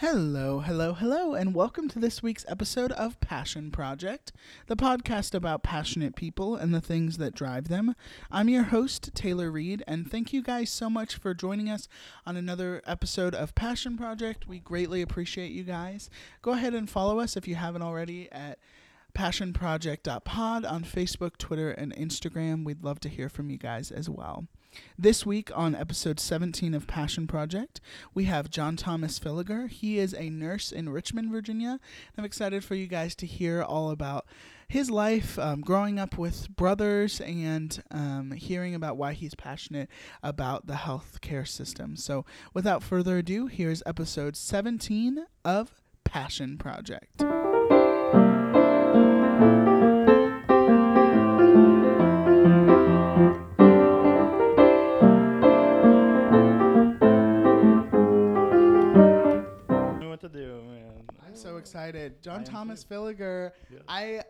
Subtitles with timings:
[0.00, 4.30] Hello, hello, hello, and welcome to this week's episode of Passion Project,
[4.68, 7.96] the podcast about passionate people and the things that drive them.
[8.30, 11.88] I'm your host, Taylor Reed, and thank you guys so much for joining us
[12.24, 14.46] on another episode of Passion Project.
[14.46, 16.08] We greatly appreciate you guys.
[16.42, 18.60] Go ahead and follow us if you haven't already at
[19.16, 22.64] passionproject.pod on Facebook, Twitter, and Instagram.
[22.64, 24.46] We'd love to hear from you guys as well.
[24.98, 27.80] This week on episode 17 of Passion Project,
[28.14, 29.68] we have John Thomas Filegar.
[29.68, 31.78] He is a nurse in Richmond, Virginia.
[32.16, 34.26] I'm excited for you guys to hear all about
[34.68, 39.88] his life um, growing up with brothers and um, hearing about why he's passionate
[40.22, 41.96] about the healthcare system.
[41.96, 47.24] So, without further ado, here's episode 17 of Passion Project.
[61.68, 62.22] Excited.
[62.22, 62.84] John am Thomas.
[62.90, 63.78] Yeah.
[63.88, 64.22] I,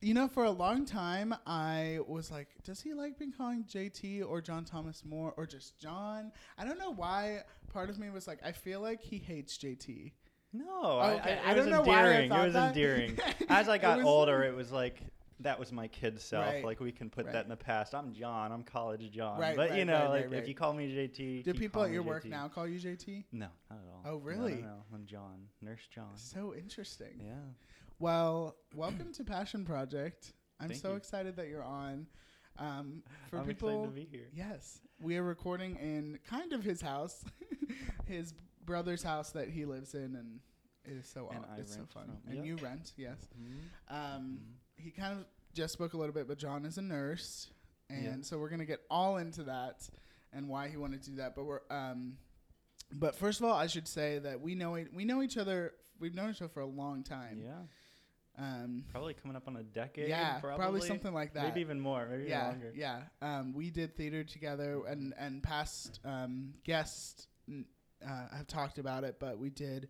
[0.00, 4.22] you know, for a long time, I was like, does he like being calling JT
[4.28, 6.30] or John Thomas more or just John?
[6.58, 7.40] I don't know why.
[7.72, 10.12] Part of me was like, I feel like he hates JT.
[10.52, 12.68] No, I, Okay, I, I it don't was know why I thought it was that.
[12.76, 13.18] endearing.
[13.48, 15.00] As I got was- older, it was like
[15.40, 16.46] that was my kid self.
[16.46, 16.64] Right.
[16.64, 17.32] Like we can put Right.
[17.32, 17.94] that in the past.
[17.94, 18.52] I'm John.
[18.52, 19.38] I'm college John.
[19.40, 22.24] Right, but you know, like if you call me JT, Do people at your work
[22.24, 22.30] JT.
[22.30, 23.24] now call you JT?
[23.32, 24.02] No, not at all.
[24.04, 24.62] Oh, No, really?
[24.62, 26.16] No, I'm John, Nurse John.
[26.16, 27.20] So interesting.
[27.20, 27.34] Yeah.
[27.98, 30.32] Well, welcome to Passion Project.
[30.60, 30.96] I'm Thank so you.
[30.96, 32.06] excited that you're on.
[32.56, 34.28] Um, for I'm people, excited to be here.
[34.32, 37.24] Yes, we are recording in kind of his house,
[38.06, 38.32] his
[38.64, 40.38] brother's house that he lives in, and
[40.84, 42.16] it is so And aw- it's so fun.
[42.28, 42.44] And Yep.
[42.46, 43.18] you rent, yes.
[43.36, 43.92] Mhm.
[43.92, 44.54] Um, Mhm.
[44.84, 47.50] He kind of just spoke a little bit, but John is a nurse,
[47.90, 48.16] and Yeah.
[48.22, 49.88] so we're gonna get all into that
[50.32, 51.34] and why he wanted to do that.
[51.34, 52.18] But we're um,
[52.92, 55.72] but first of all, I should say that we know e- we know each other.
[55.98, 57.40] We've known each other for a long time.
[57.42, 57.62] Yeah.
[58.36, 60.08] Um, Probably coming up on a decade.
[60.08, 61.44] yeah, probably, probably something like that.
[61.44, 62.04] Maybe even more.
[62.10, 62.72] Maybe yeah, even longer.
[62.76, 63.02] yeah.
[63.22, 67.64] Um, we did theater together, and and past um, guests n-
[68.04, 69.88] uh, have talked about it, but we did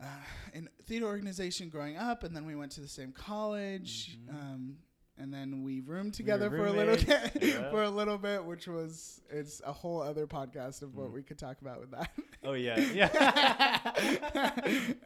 [0.00, 0.06] uh,
[0.54, 4.34] in theater organization growing up, and then we went to the same college, Mhm.
[4.34, 4.78] um,
[5.18, 7.70] and then we roomed together for a little bit, yeah.
[7.70, 11.12] for a little bit, which was it's a whole other podcast of what Mm.
[11.14, 12.10] we could talk about with that.
[12.44, 12.78] Oh yeah.
[12.94, 14.52] Yeah.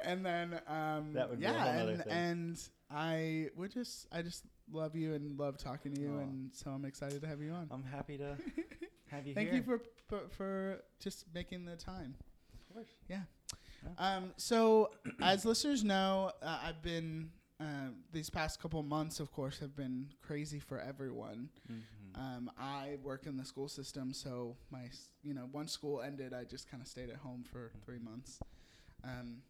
[0.05, 5.15] and then um, That would yeah, and, and I would just I just love you
[5.15, 7.69] and love talking to you, and so I'm excited to have you on.
[7.71, 8.37] I'm happy to
[9.07, 9.59] have you Thank here.
[9.59, 12.15] you for, for for just making the time.
[12.53, 12.89] Of course.
[13.99, 14.91] Um, so
[15.23, 17.31] as listeners know, uh, I've been
[17.61, 21.51] uh, these past couple months, of course, have been crazy for everyone.
[21.71, 21.83] Mhm.
[22.19, 26.33] Um, I work in the school system, so my s- you know once school ended,
[26.33, 28.39] I just kind of stayed at home for three months.
[29.05, 29.43] Um,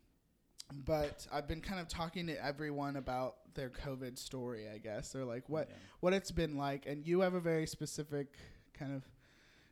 [0.86, 5.24] but I've been kind of talking to everyone about their COVID story, I guess, or
[5.24, 5.76] like what Yeah.
[6.00, 6.86] what it's been like.
[6.86, 8.36] And you have a very specific
[8.74, 9.04] kind of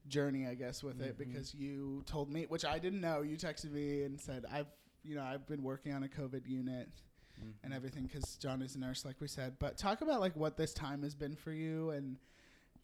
[0.09, 1.19] journey, I guess, with it Mhm.
[1.19, 3.23] because you told me, which I didn't know.
[3.23, 4.67] You texted me and said I've
[5.05, 6.89] you know I've been working on a COVID unit
[7.63, 7.77] and Mhm.
[7.77, 9.59] everything because John is a nurse, like we said.
[9.59, 12.19] But talk about like what this time has been for you and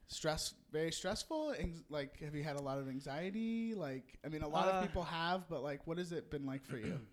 [0.07, 1.55] stress, very stressful.
[1.59, 3.75] Anx- like, have you had a lot of anxiety?
[3.75, 6.45] Like, I mean, a lot Uh, of people have, but like, what has it been
[6.47, 7.01] like for you?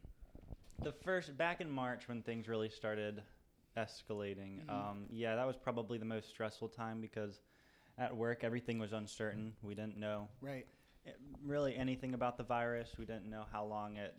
[0.84, 3.22] The first back in March when things really started
[3.78, 4.66] escalating.
[4.66, 4.70] Mhm.
[4.70, 7.40] Um, yeah, that was probably the most stressful time because
[8.02, 9.54] at work everything was uncertain.
[9.62, 10.66] We didn't know Right.
[11.06, 11.12] eh,
[11.46, 12.98] really anything about the virus.
[12.98, 14.16] We didn't know how long it,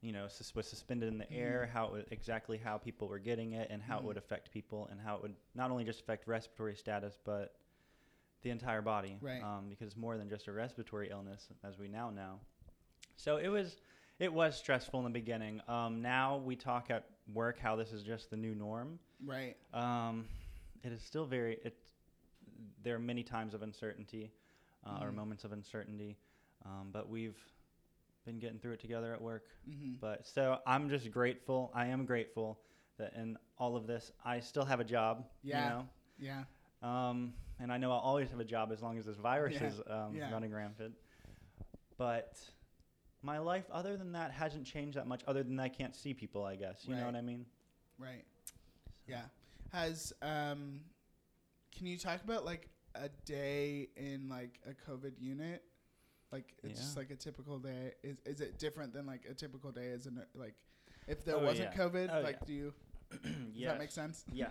[0.00, 1.72] you know, sus- was suspended in the air, Mhm.
[1.72, 4.86] how it would, exactly how people were getting it, and how it would affect people,
[4.88, 7.56] and how it would not only just affect respiratory status, but
[8.42, 9.18] the entire body.
[9.20, 9.42] Right.
[9.42, 12.40] Um, because it's more than just a respiratory illness, as we now know.
[13.16, 13.76] So it was,
[14.20, 15.62] it was stressful in the beginning.
[15.68, 19.00] Um, now we talk at work how this is just the new norm.
[19.24, 19.56] Right.
[19.72, 20.28] Um,
[20.82, 21.54] it is still very.
[21.64, 21.76] It.
[22.84, 24.30] There are many times of uncertainty,
[24.84, 25.14] uh, or Mhm.
[25.14, 26.18] moments of uncertainty,
[26.64, 27.38] um, but we've
[28.24, 29.48] been getting through it together at work.
[29.68, 29.94] Mm-hmm.
[29.96, 31.70] But so I'm just grateful.
[31.74, 32.60] I am grateful
[32.98, 35.28] that in all of this, I still have a job.
[35.42, 35.82] Yeah.
[36.18, 36.38] Yeah.
[36.38, 36.44] You
[36.82, 39.54] know, um, and I know I'll always have a job as long as this virus
[39.54, 39.66] Yeah.
[39.66, 40.30] is um, Yeah.
[40.30, 40.94] running rampant.
[41.96, 42.38] But
[43.22, 45.22] my life, other than that, hasn't changed that much.
[45.26, 46.86] Other than I can't see people, I guess.
[46.86, 47.46] You know what I mean?
[47.98, 48.24] Right.
[49.06, 49.28] Yeah.
[49.72, 50.84] Has um,
[51.72, 55.62] can you talk about like a day in like a COVID unit?
[56.32, 57.92] Like it's just like a typical day.
[58.02, 60.54] Is is it different than like a typical day as in like
[61.06, 61.80] if there Oh, wasn't yeah.
[61.84, 62.10] COVID?
[62.12, 62.46] Oh, like yeah.
[62.46, 62.74] do you
[63.10, 63.20] does
[63.54, 63.70] yes.
[63.72, 64.24] that make sense?
[64.32, 64.48] Yeah.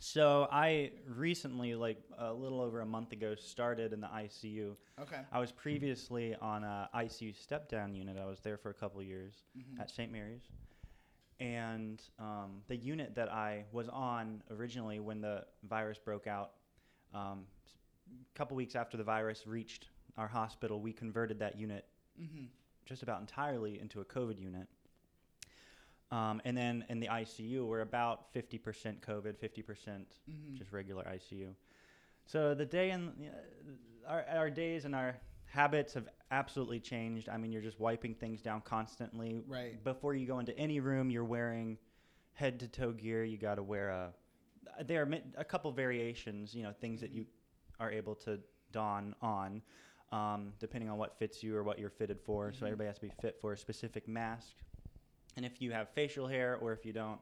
[0.00, 4.76] So I recently, like a little over a month ago, started in the ICU.
[5.00, 5.20] Okay.
[5.32, 8.18] I was previously on a ICU step down unit.
[8.20, 9.80] I was there for a couple years Mhm.
[9.80, 10.12] at St.
[10.12, 10.42] Mary's.
[11.40, 16.52] And um, the unit that I was on originally when the virus broke out,
[17.14, 17.44] um,
[18.10, 21.84] a couple weeks after the virus reached our hospital, we converted that unit
[22.20, 22.44] Mm-hmm.
[22.86, 24.68] just about entirely into a COVID unit.
[26.12, 28.60] Um, and then in the ICU, we're about 50%
[29.00, 29.64] COVID, 50%
[30.30, 30.54] Mm-hmm.
[30.56, 31.48] just regular ICU.
[32.26, 33.12] So the day and
[34.08, 37.28] our, our days and our habits have absolutely changed.
[37.28, 39.42] I mean, you're just wiping things down constantly.
[39.48, 39.82] Right.
[39.82, 41.78] Before you go into any room, you're wearing
[42.34, 43.24] head to toe gear.
[43.24, 44.12] You got to wear a.
[44.82, 47.26] There are a couple variations, you know, things that you
[47.80, 48.40] are able to
[48.72, 49.62] don on,
[50.12, 52.52] um, depending on what fits you or what you're fitted for.
[52.52, 52.68] So Mhm.
[52.68, 54.56] everybody has to be fit for a specific mask.
[55.36, 57.20] And if you have facial hair or if you don't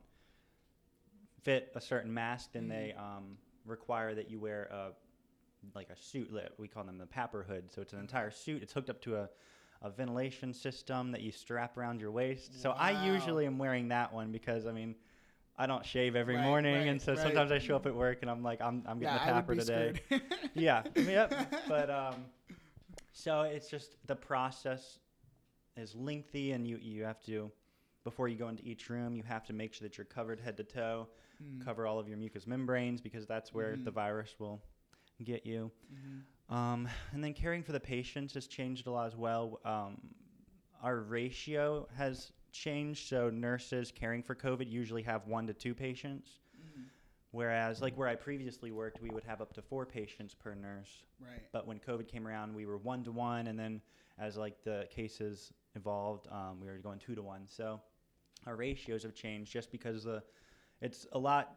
[1.42, 4.92] fit a certain mask, then they um, require that you wear a
[5.74, 6.28] like a suit.
[6.58, 7.70] We call them the PAPR hood.
[7.70, 8.62] So it's an entire suit.
[8.62, 9.30] It's hooked up to a,
[9.80, 12.60] a ventilation system that you strap around your waist.
[12.60, 14.96] So I usually am wearing that one because I mean.
[15.58, 17.20] I don't shave every Right, morning, right, and so right.
[17.22, 19.56] sometimes I show up at work and I'm like, I'm, I'm getting yeah, the PAPR
[19.56, 20.20] be today.
[20.54, 21.54] yeah, yep.
[21.68, 22.14] But um,
[23.12, 24.98] so it's just the process
[25.76, 27.50] is lengthy, and you you have to
[28.04, 30.56] before you go into each room, you have to make sure that you're covered head
[30.56, 31.08] to toe,
[31.42, 31.64] Mm.
[31.64, 33.94] cover all of your mucous membranes because that's where the Mhm.
[33.94, 34.62] virus will
[35.24, 35.72] get you.
[35.92, 36.54] Mhm.
[36.54, 39.58] Um, and then caring for the patients has changed a lot as well.
[39.64, 40.14] Um,
[40.82, 46.40] our ratio has changed, so nurses caring for COVID usually have one to two patients.
[46.60, 46.84] Mhm.
[47.30, 51.04] Whereas, like where I previously worked, we would have up to four patients per nurse.
[51.18, 51.42] Right.
[51.50, 53.80] But when COVID came around, we were one to one, and then
[54.18, 57.46] as like the cases evolved, um, we were going two to one.
[57.48, 57.80] So
[58.46, 60.22] our ratios have changed just because the
[60.82, 61.56] it's a lot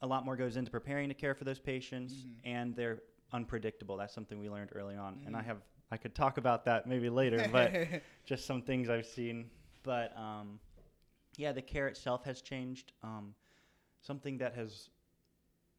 [0.00, 2.34] a lot more goes into preparing to care for those patients, Mhm.
[2.44, 3.96] and they're unpredictable.
[3.96, 5.46] That's something we learned early on, and I Mhm.
[5.46, 7.70] have I could talk about that maybe later, but
[8.24, 9.50] just some things I've seen.
[9.84, 10.58] But um,
[11.36, 12.92] yeah, the care itself has changed.
[13.04, 13.34] Um,
[14.00, 14.90] something that has,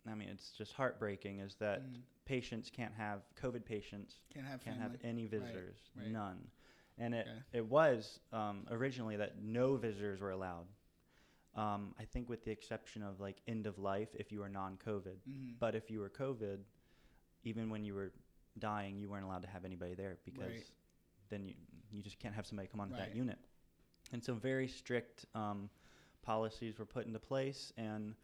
[0.07, 2.01] I mean, it's just heartbreaking is that Mm.
[2.23, 4.91] patients can't have COVID patients can't have can't family.
[4.97, 6.07] have any visitors, right.
[6.07, 6.47] none.
[6.97, 7.41] And it Okay.
[7.59, 10.67] it was um, originally that no visitors were allowed.
[11.55, 15.17] Um, I think with the exception of like end of life if you were non-COVID,
[15.27, 15.59] Mhm.
[15.59, 16.59] but if you were COVID,
[17.43, 18.11] even when you were
[18.59, 20.69] dying, you weren't allowed to have anybody there because Right.
[21.29, 21.55] then you
[21.91, 23.07] you just can't have somebody come onto Right.
[23.09, 23.39] that unit.
[24.15, 25.69] And so very strict um,
[26.21, 28.15] policies were put into place, and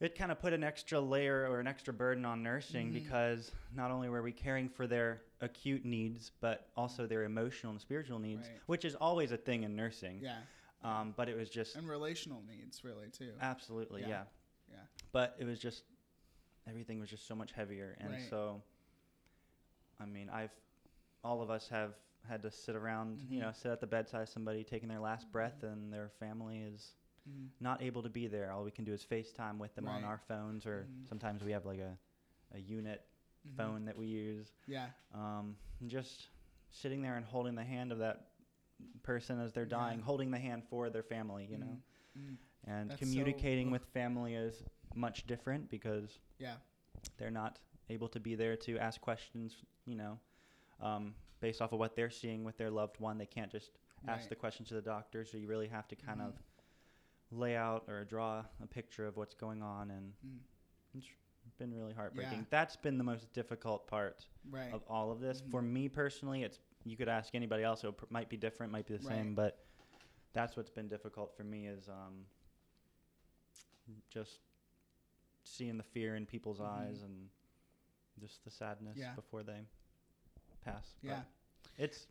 [0.00, 2.94] it kind of put an extra layer or an extra burden on nursing Mhm.
[2.94, 7.80] because not only were we caring for their acute needs, but also their emotional and
[7.80, 8.58] spiritual needs, Right.
[8.66, 10.18] which is always a thing in nursing.
[10.20, 10.42] Yeah.
[10.82, 13.34] Um, but it was just And relational needs, really, too.
[13.40, 14.08] Absolutely, Yeah.
[14.08, 14.24] yeah.
[14.72, 14.86] Yeah.
[15.12, 15.84] But it was just
[16.66, 18.28] everything was just so much heavier, and Right.
[18.30, 18.60] so
[20.00, 20.50] I mean, I've
[21.22, 21.94] all of us have
[22.28, 23.42] had to sit around, you Mhm.
[23.42, 26.94] know, sit at the bedside of somebody taking their last breath, and their family is
[27.28, 27.50] Mhm.
[27.60, 28.50] not able to be there.
[28.52, 31.08] All we can do is FaceTime with them on our phones, or Mhm.
[31.08, 31.98] sometimes we have like a
[32.52, 33.04] a unit
[33.46, 33.56] Mhm.
[33.56, 34.54] phone that we use.
[34.66, 34.90] Yeah.
[35.12, 35.56] Um,
[35.86, 36.28] just
[36.70, 38.28] sitting there and holding the hand of that
[39.02, 40.04] person as they're dying, Yeah.
[40.04, 41.82] holding the hand for their family, you know.
[42.16, 42.36] Mhm.
[42.64, 43.72] And That's communicating ugh.
[43.72, 44.62] with family is
[44.94, 46.58] much different because Yeah.
[47.16, 50.20] they're not able to be there to ask questions, you know,
[50.80, 53.18] um, based off of what they're seeing with their loved one.
[53.18, 53.70] They can't just
[54.08, 54.28] ask Right.
[54.30, 56.28] the questions to the doctor, so you really have to kind Mhm.
[56.28, 56.42] of
[57.30, 60.40] lay out or draw a picture of what's going on, and Mm.
[60.94, 62.38] it's been really heartbreaking.
[62.40, 62.44] Yeah.
[62.48, 64.72] That's been the most difficult part Right.
[64.72, 65.42] of all of this.
[65.50, 65.68] For Mhm.
[65.72, 68.96] me personally, it's you could ask anybody else, it pr- might be different, might be
[68.96, 69.16] the Right.
[69.16, 69.64] same, but
[70.32, 72.26] that's what's been difficult for me is um,
[74.08, 74.40] just
[75.44, 76.68] seeing the fear in people's Mhm.
[76.68, 77.30] eyes and
[78.18, 79.14] just the sadness Yeah.
[79.14, 79.66] before they
[80.62, 80.94] pass.
[81.02, 81.24] But Yeah.
[81.78, 82.06] It's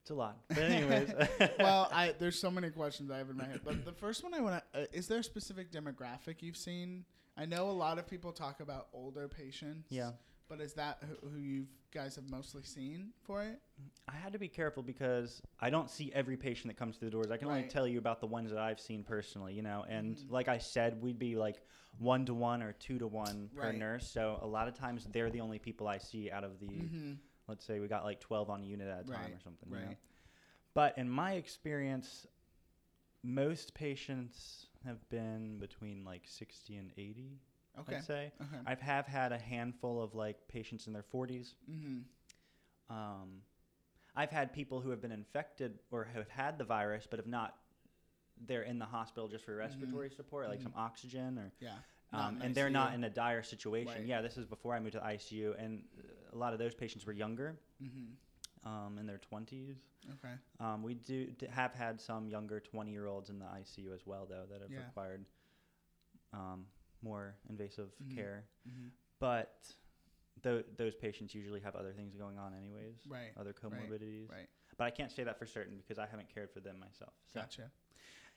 [0.00, 0.36] it's a lot.
[0.48, 1.10] But anyways,
[1.58, 4.34] well, I there's so many questions I have in my head, but the first one
[4.34, 7.04] I want to uh, is there a specific demographic you've seen?
[7.36, 9.86] I know a lot of people talk about older patients.
[9.90, 10.10] yeah.
[10.48, 13.58] But is that who, who you guys have mostly seen for it?
[14.06, 17.12] I had to be careful because I don't see every patient that comes through the
[17.12, 17.30] doors.
[17.30, 19.86] I can only tell you about the ones that I've seen personally, you know.
[19.88, 20.30] And Mhm.
[20.30, 21.62] like I said, we'd be like
[21.98, 23.74] one to one or two to one per Right.
[23.78, 24.06] nurse.
[24.10, 27.12] So a lot of times they're the only people I see out of the, Mm-hmm.
[27.52, 29.68] Let's say we got like 12 on a unit at a time Right, or something.
[29.68, 29.86] You know?
[29.88, 29.96] right.
[30.72, 32.26] But in my experience,
[33.22, 37.38] most patients have been between like 60 and 80,
[37.80, 37.96] Okay.
[37.96, 38.32] I'd say.
[38.40, 38.56] Okay.
[38.66, 41.54] I've have had a handful of like patients in their 40s.
[41.70, 41.98] mm-hmm.
[42.94, 43.42] Um,
[44.16, 47.56] I've had people who have been infected or have had the virus, but have not.
[48.46, 50.64] They're in the hospital just for respiratory support, like Mhm.
[50.64, 51.76] some oxygen, or Yeah.
[52.14, 53.94] Um, and they're not in a dire situation.
[54.00, 54.06] Right.
[54.06, 55.84] Yeah, this is before I moved to the ICU, and
[56.32, 58.68] a lot of those patients were younger, Mm-hmm.
[58.68, 59.76] um, in their twenties.
[60.14, 60.34] Okay.
[60.60, 64.04] Um, we do d- have had some younger 20 year olds in the ICU as
[64.06, 64.86] well, though, that have Yeah.
[64.86, 65.24] required
[66.32, 66.66] um,
[67.02, 68.14] more invasive Mhm.
[68.14, 68.44] care.
[68.68, 68.88] Mm-hmm.
[69.18, 69.76] But
[70.42, 73.32] tho- those patients usually have other things going on, anyways, Right.
[73.36, 74.28] other comorbidities.
[74.30, 74.48] right.
[74.78, 77.12] But I can't say that for certain because I haven't cared for them myself.
[77.32, 77.40] So.
[77.40, 77.70] Gotcha.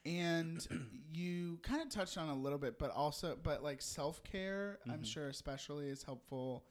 [0.06, 0.68] And
[1.14, 5.02] you kind of touched on a little bit, but also, but like self care, I'm
[5.02, 5.06] Mhm.
[5.06, 6.66] sure especially is helpful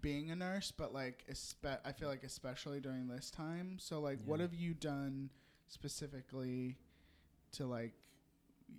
[0.00, 3.76] being a nurse, but like, espe- I feel like especially during this time.
[3.78, 5.30] So, like, what have you done
[5.68, 6.76] specifically
[7.52, 7.92] to like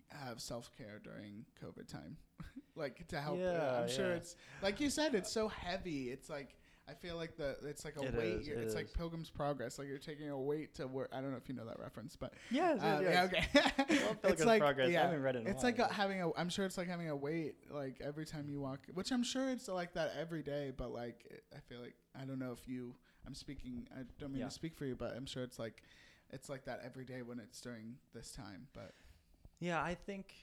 [0.10, 2.18] have self care during COVID time?
[2.76, 3.38] like to help.
[3.38, 6.10] uh, Yeah, I'm sure it's like you said, it's so heavy.
[6.12, 6.58] It's like.
[6.90, 8.34] I feel like the it's like a It weight.
[8.42, 8.94] is, it it's like.
[8.94, 9.78] Pilgrim's Progress.
[9.78, 11.10] Like you're taking a weight to work.
[11.12, 13.46] I don't know if you know that reference, but Yes, uh, yeah, okay.
[14.04, 16.30] Well, Pilgrim's Progress, I haven't read it in a It's like a, having a.
[16.38, 19.50] I'm sure it's like having a weight like every time you walk, which I'm sure
[19.50, 20.72] it's like that every day.
[20.76, 22.96] But like, it, I feel like I don't know if you.
[23.26, 23.86] I'm speaking.
[23.94, 24.46] I don't mean Yeah.
[24.46, 25.84] to speak for you, but I'm sure it's like,
[26.32, 28.68] it's like that every day when it's during this time.
[28.74, 28.94] But
[29.60, 30.34] Yeah, I think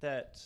[0.00, 0.38] that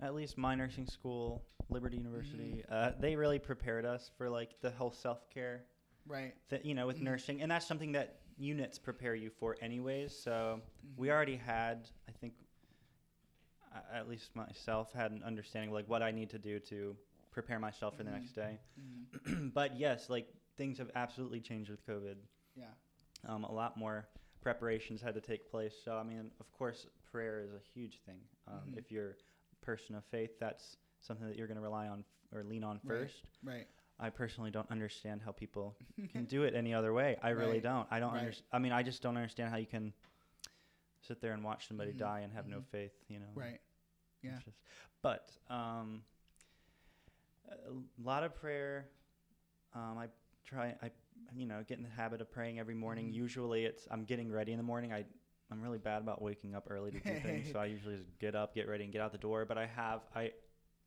[0.00, 4.70] at least my nursing school, Liberty University, uh, they really prepared us for like the
[4.70, 5.64] whole self care
[6.06, 7.02] right, that you know with Mhm.
[7.02, 10.16] nursing, and that's something that units prepare you for anyways.
[10.16, 10.62] So
[10.96, 11.12] we Mhm.
[11.12, 12.34] already had, I think,
[13.72, 16.96] a- at least myself had an understanding of like what I need to do to
[17.30, 18.60] prepare myself for the next day.
[18.78, 19.52] Mhm.
[19.54, 22.16] but yes, like things have absolutely changed with COVID.
[22.54, 22.72] yeah,
[23.24, 24.08] Um, a lot more
[24.40, 25.74] preparations had to take place.
[25.84, 28.20] So I mean, of course, prayer is a huge thing.
[28.46, 28.78] Um, Mhm.
[28.78, 29.16] If you're
[29.66, 32.78] person of faith, that's something that you're going to rely on f- or lean on
[32.86, 33.24] first.
[33.44, 33.66] right.
[33.98, 35.74] I personally don't understand how people
[36.12, 37.16] can do it any other way.
[37.22, 37.62] I really Right.
[37.62, 37.88] don't.
[37.90, 38.20] I don't Right.
[38.20, 38.46] understand.
[38.52, 39.92] I mean, I just don't understand how you can
[41.00, 41.98] sit there and watch somebody Mhm.
[41.98, 42.66] die and have no Mhm.
[42.66, 42.92] faith.
[43.08, 43.30] You know.
[43.34, 43.60] right.
[44.22, 44.38] Yeah.
[44.44, 44.58] Just-
[45.02, 46.04] but um,
[47.48, 48.88] a lot of prayer.
[49.74, 50.08] Um, I
[50.44, 50.76] try.
[50.82, 50.90] I
[51.34, 53.08] you know get in the habit of praying every morning.
[53.10, 53.14] Mhm.
[53.14, 54.92] Usually, it's I'm getting ready in the morning.
[54.92, 55.04] I
[55.50, 58.34] I'm really bad about waking up early to do things, so I usually just get
[58.34, 59.44] up, get ready, and get out the door.
[59.44, 60.32] But I have I.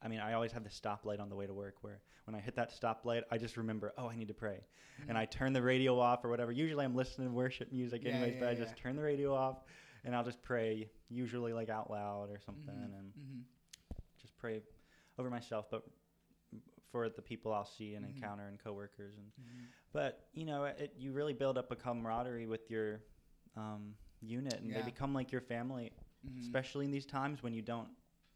[0.01, 2.39] I mean, I always have the stoplight on the way to work where when I
[2.39, 4.61] hit that stoplight, I just remember, oh, I need to pray.
[5.09, 6.53] And I turn the radio off or whatever.
[6.53, 8.59] Usually I'm listening to worship music Yeah, anyways, yeah, but I yeah.
[8.59, 9.57] just turn the radio off
[10.05, 12.97] and I'll just pray, usually like out loud or something, Mhm.
[12.97, 13.43] and Mhm.
[14.21, 14.61] just pray
[15.17, 15.83] over myself, but
[16.91, 18.15] for the people I'll see and Mhm.
[18.15, 19.17] encounter and coworkers.
[19.17, 19.67] And Mhm.
[19.91, 23.01] but you know, it you really build up a camaraderie with your
[23.57, 24.79] um, unit, and Yeah.
[24.79, 25.91] they become like your family,
[26.25, 26.39] Mhm.
[26.41, 27.89] especially in these times when you don't,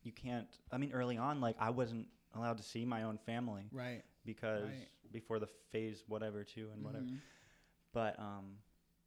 [0.04, 0.48] you can't.
[0.72, 4.04] I mean, early on, like I wasn't allowed to see my own family Right.
[4.26, 4.90] because Right.
[5.12, 7.20] before the phase whatever two and whatever Mhm.
[7.92, 8.58] but um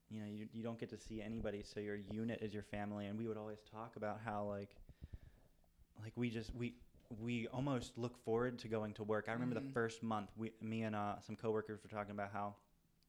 [0.09, 3.07] you know you, you don't get to see anybody so your unit is your family
[3.07, 4.77] and we would always talk about how like
[6.01, 6.77] like we just we
[7.21, 9.65] we almost look forward to going to work i remember Mhm.
[9.65, 12.55] the first month we me and uh, some coworkers were talking about how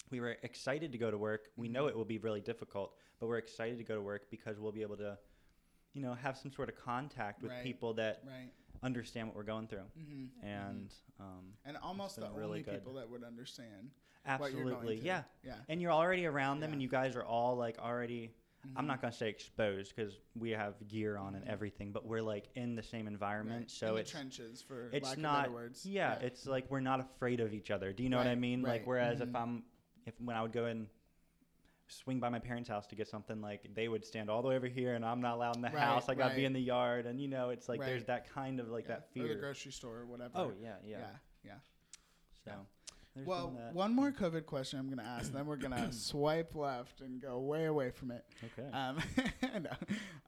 [0.10, 1.90] we were excited to go to work we know Mhm.
[1.90, 4.82] it will be really difficult but we're excited to go to work because we'll be
[4.82, 5.18] able to
[5.94, 7.64] you know have some sort of contact with Right.
[7.64, 8.52] people that Right.
[8.84, 10.30] understand what we're going through Mhm.
[10.44, 12.76] and um and almost the really only good.
[12.76, 13.92] people that would understand
[14.38, 15.56] what you're going absolutely yeah Yeah.
[15.70, 16.74] and you're already around them Yeah.
[16.74, 18.34] and you guys are all like already
[18.76, 18.88] i'm Mhm.
[18.88, 21.50] not going to say exposed because we have gear on and Mhm.
[21.50, 23.72] everything but we're like in the same environment Right.
[23.72, 25.86] so in the it's trenches for it's not words.
[25.86, 28.62] yeah, it's like we're not afraid of each other do you know what i mean
[28.62, 29.64] like whereas if i'm
[30.08, 30.88] if when i would go and
[31.90, 34.56] swing by my parents house to get something like they would stand all the way
[34.56, 36.60] over here and i'm not allowed in the Right, house i gotta be in the
[36.60, 38.96] yard and you know it's like there's that kind of like Yeah.
[38.96, 39.26] that fear.
[39.26, 40.32] or the grocery store or whatever.
[40.36, 41.06] oh yeah yeah, yeah,
[41.46, 41.54] yeah.
[42.44, 42.52] so.
[43.26, 47.40] Well, one more COVID question I'm gonna ask, then we're gonna swipe left and go
[47.40, 48.24] way away from it.
[48.46, 49.00] okay Um,
[49.64, 49.72] no.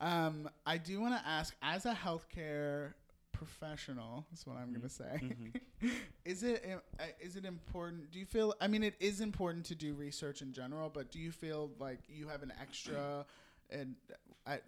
[0.01, 2.93] um, I do want to ask, as a healthcare
[3.39, 5.19] professional, that's what I'm gonna say.
[5.81, 5.91] Mhm.
[6.25, 6.63] is it
[6.99, 8.11] uh, is it important?
[8.11, 8.53] Do you feel?
[8.61, 11.99] I mean, it is important to do research in general, but do you feel like
[12.09, 13.25] you have an extra,
[13.69, 13.95] and
[14.45, 14.59] I,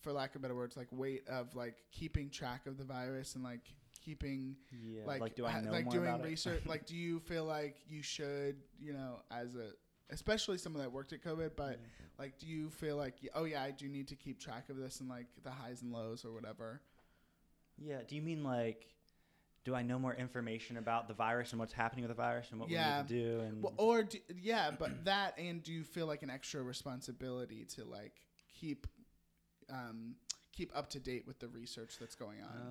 [0.00, 3.42] for lack of better words, like weight of like keeping track of the virus and
[3.44, 3.60] like
[4.02, 6.96] keeping yeah like like, do i know like more doing about research it like do
[6.96, 9.72] you feel like you should you know as a
[10.08, 11.76] especially someone that worked at covid but Yeah.
[12.18, 15.00] like do you feel like oh yeah i do need to keep track of this
[15.00, 16.80] and like the highs and lows or whatever
[17.80, 17.98] Yeah.
[18.06, 18.86] Do you mean like,
[19.64, 22.60] do I know more information about the virus and what's happening with the virus and
[22.60, 22.98] what Yeah.
[22.98, 23.40] we need to do?
[23.40, 27.64] And well, or do, yeah but that and do you feel like an extra responsibility
[27.76, 28.12] to like
[28.48, 28.86] keep
[29.70, 30.14] um
[30.52, 32.66] keep up to date with the research that's going on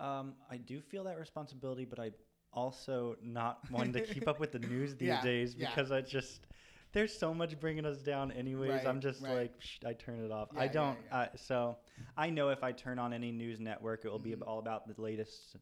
[0.00, 2.12] Oh, um, I do feel that responsibility, but I
[2.52, 5.68] also not wanting to keep up with the news these Yeah, days yeah.
[5.68, 6.46] because I just
[6.92, 9.34] there's so much bringing us down anyways Right, i'm just right.
[9.34, 11.18] like Psh, i turn it off Yeah, i don't yeah.
[11.18, 11.76] Uh, so
[12.16, 14.42] i know if i turn on any news network it will be Mhm.
[14.46, 15.56] all about the latest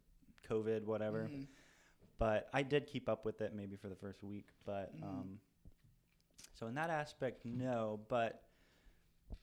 [0.49, 1.47] covid whatever Mhm.
[2.19, 5.03] but i did keep up with it maybe for the first week but Mhm.
[5.03, 5.41] um
[6.55, 8.43] so in that aspect no but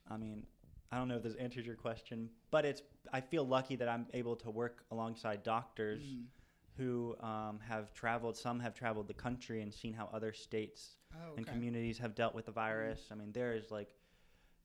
[0.09, 0.45] i mean
[0.91, 2.81] i don't know if this answers your question but it's
[3.11, 6.27] i feel lucky that i'm able to work alongside doctors Mhm.
[6.77, 11.35] who um, have traveled some have traveled the country and seen how other states Oh,
[11.35, 13.09] and communities have dealt with the virus.
[13.11, 13.93] I mean, there is like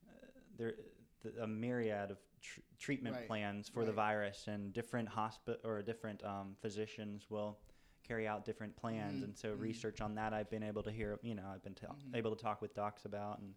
[0.07, 0.25] uh,
[0.57, 0.73] there
[1.21, 3.27] th- a myriad of tr- treatment Right.
[3.27, 7.59] plans for the virus, and different hospital or different um, physicians will
[8.03, 9.21] carry out different plans.
[9.21, 9.59] Mhm, And so, mhm.
[9.61, 11.19] research on that, I've been able to hear.
[11.21, 12.15] You know, I've been Mhm.
[12.15, 13.53] able to talk with docs about, and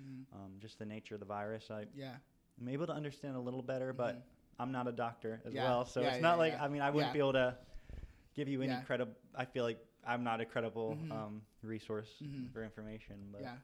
[0.00, 0.26] Mhm.
[0.32, 1.70] um, just the nature of the virus.
[1.70, 2.16] I, Yeah.
[2.60, 4.22] I'm able to understand a little better, but Mhm.
[4.58, 6.58] I'm not a doctor as Yeah, well, so yeah, it's yeah, not like.
[6.60, 7.56] I mean I wouldn't be able to
[8.34, 9.14] give you any credible.
[9.34, 11.10] I feel like I'm not a credible Mhm.
[11.12, 13.30] um, resource for information.
[13.32, 13.58] But Yeah,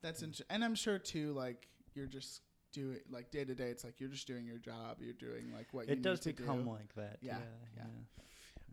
[0.00, 1.32] that's interesting, and I'm sure too.
[1.32, 2.42] Like you're just
[2.72, 3.68] doing like day to day.
[3.68, 4.98] It's like you're just doing your job.
[5.00, 6.70] You're doing like what you it does need to become do.
[6.70, 7.18] like that.
[7.20, 7.84] Yeah, Yeah, yeah.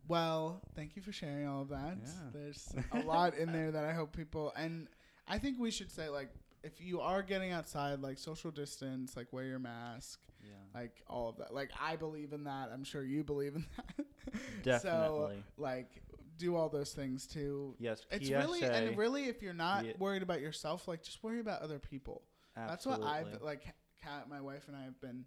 [0.07, 1.97] Well, thank you for sharing all of that.
[2.01, 2.11] Yeah.
[2.33, 4.87] There's a lot in there that I hope people and
[5.27, 6.29] I think we should say like
[6.63, 10.51] if you are getting outside, like social distance, like wear your mask, yeah.
[10.73, 11.53] like all of that.
[11.53, 12.69] Like I believe in that.
[12.73, 14.05] I'm sure you believe in that.
[14.63, 15.35] Definitely.
[15.37, 16.01] so like
[16.37, 17.75] do all those things too.
[17.79, 18.05] yes.
[18.11, 19.93] It's PSA, really and really if you're not Yeah.
[19.99, 22.21] worried about yourself, like just worry about other people.
[22.55, 23.03] Absolutely.
[23.05, 23.73] That's what I've like.
[24.07, 25.25] Kat, my wife, and I have been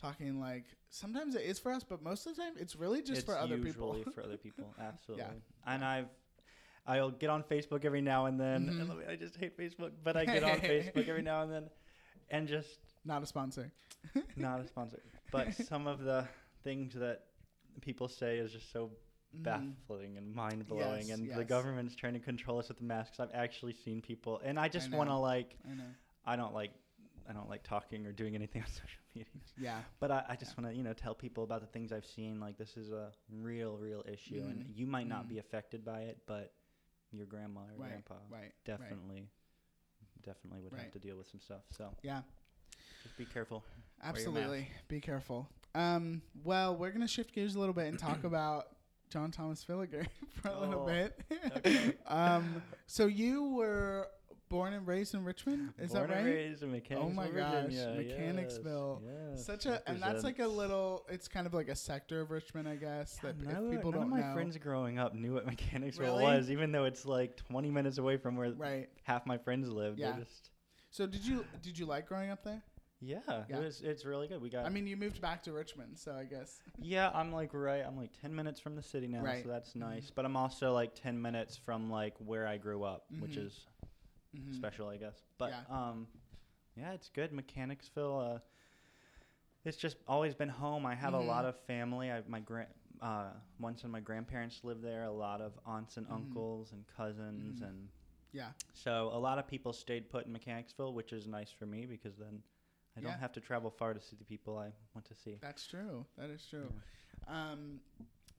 [0.00, 0.38] talking.
[0.40, 3.24] Like sometimes it is for us, but most of the time it's really just it's
[3.24, 4.12] for other usually people.
[4.14, 4.74] for other people.
[4.80, 5.26] Absolutely.
[5.66, 6.06] And I've.
[6.86, 8.66] I'll get on Facebook every now and then.
[8.68, 8.80] Mhm.
[8.80, 11.64] And I just hate Facebook, but I get on Facebook every now and then,
[12.30, 12.68] and just
[13.04, 13.70] Not a sponsor.
[14.36, 14.98] not a sponsor.
[15.30, 16.26] But some of the
[16.64, 17.26] things that
[17.82, 18.90] people say is just so
[19.36, 19.42] Mhm.
[19.44, 21.48] baffling and mind blowing, Yes, and the yes.
[21.48, 23.20] government's trying to control us with the masks.
[23.20, 25.54] I've actually seen people, and I just want to like.
[25.70, 25.84] I know.
[26.24, 26.72] I don't like.
[27.30, 29.30] I don't like talking or doing anything on social media.
[29.56, 29.78] Yeah.
[30.00, 32.40] But I, I just want to, you know, tell people about the things I've seen.
[32.40, 34.76] Like this is a real, real issue, and Mhm.
[34.76, 35.28] you might not Mhm.
[35.28, 36.52] be affected by it, but
[37.12, 37.88] your grandma or Right.
[37.90, 38.40] grandpa Right.
[38.40, 38.52] Right.
[38.64, 39.28] definitely,
[40.22, 41.62] definitely would have to deal with some stuff.
[41.70, 42.22] So Yeah.
[43.02, 43.64] just be careful.
[44.02, 44.68] Absolutely.
[44.88, 45.48] Be careful.
[45.74, 46.22] Um.
[46.42, 48.76] Well, we're gonna shift gears a little bit and talk about
[49.08, 51.20] John Thomas Filegar for a little Oh, bit.
[51.58, 51.96] okay.
[52.06, 52.62] um.
[52.86, 54.08] So you were
[54.50, 56.34] born and raised in Richmond, is Born that and right?
[56.34, 57.94] raised in Mechanicsville, Oh my gosh, Virginia.
[57.96, 59.02] Mechanicsville.
[59.04, 61.06] Yes, yes, Such a and that's like a little.
[61.08, 63.18] It's kind of like a sector of Richmond, I guess.
[63.22, 65.46] Yeah, that none of- people none don't of my know, friends growing up knew what
[65.46, 66.24] Mechanicsville Really?
[66.24, 68.88] was, even though it's like 20 minutes away from where right?
[69.04, 69.98] half my friends lived.
[69.98, 70.18] Yeah.
[70.18, 70.50] just
[70.90, 72.60] So did you did you like growing up there?
[73.02, 73.56] yeah, Yeah.
[73.56, 74.42] It was, it's really good.
[74.42, 76.60] We got I mean, you moved back to Richmond, so I guess.
[76.78, 77.82] Yeah, I'm like right.
[77.86, 79.42] I'm like ten minutes from the city now, Right.
[79.44, 79.76] so that's Mhm.
[79.76, 80.10] nice.
[80.10, 83.46] But I'm also like ten minutes from like where I grew up, which Mhm.
[83.46, 83.66] is
[84.36, 84.54] Mhm.
[84.54, 85.22] special, I guess.
[85.38, 85.64] But Yeah.
[85.90, 86.06] um,
[86.76, 87.32] yeah, it's good.
[87.32, 88.18] Mechanicsville.
[88.20, 88.38] Uh,
[89.64, 90.86] it's just always been home.
[90.86, 91.18] I have Mhm.
[91.18, 92.10] a lot of family.
[92.10, 92.72] I my grand.
[93.00, 96.12] Uh, once when my grandparents lived there, a lot of aunts and Mhm.
[96.12, 97.68] uncles and cousins, Mhm.
[97.68, 97.88] and
[98.32, 98.52] Yeah.
[98.74, 102.16] so a lot of people stayed put in Mechanicsville, which is nice for me because
[102.18, 102.42] then
[102.96, 103.10] I Yeah.
[103.10, 105.36] don't have to travel far to see the people I want to see.
[105.36, 106.06] That's true.
[106.16, 106.70] That is true.
[107.26, 107.50] Yeah.
[107.52, 107.80] Um,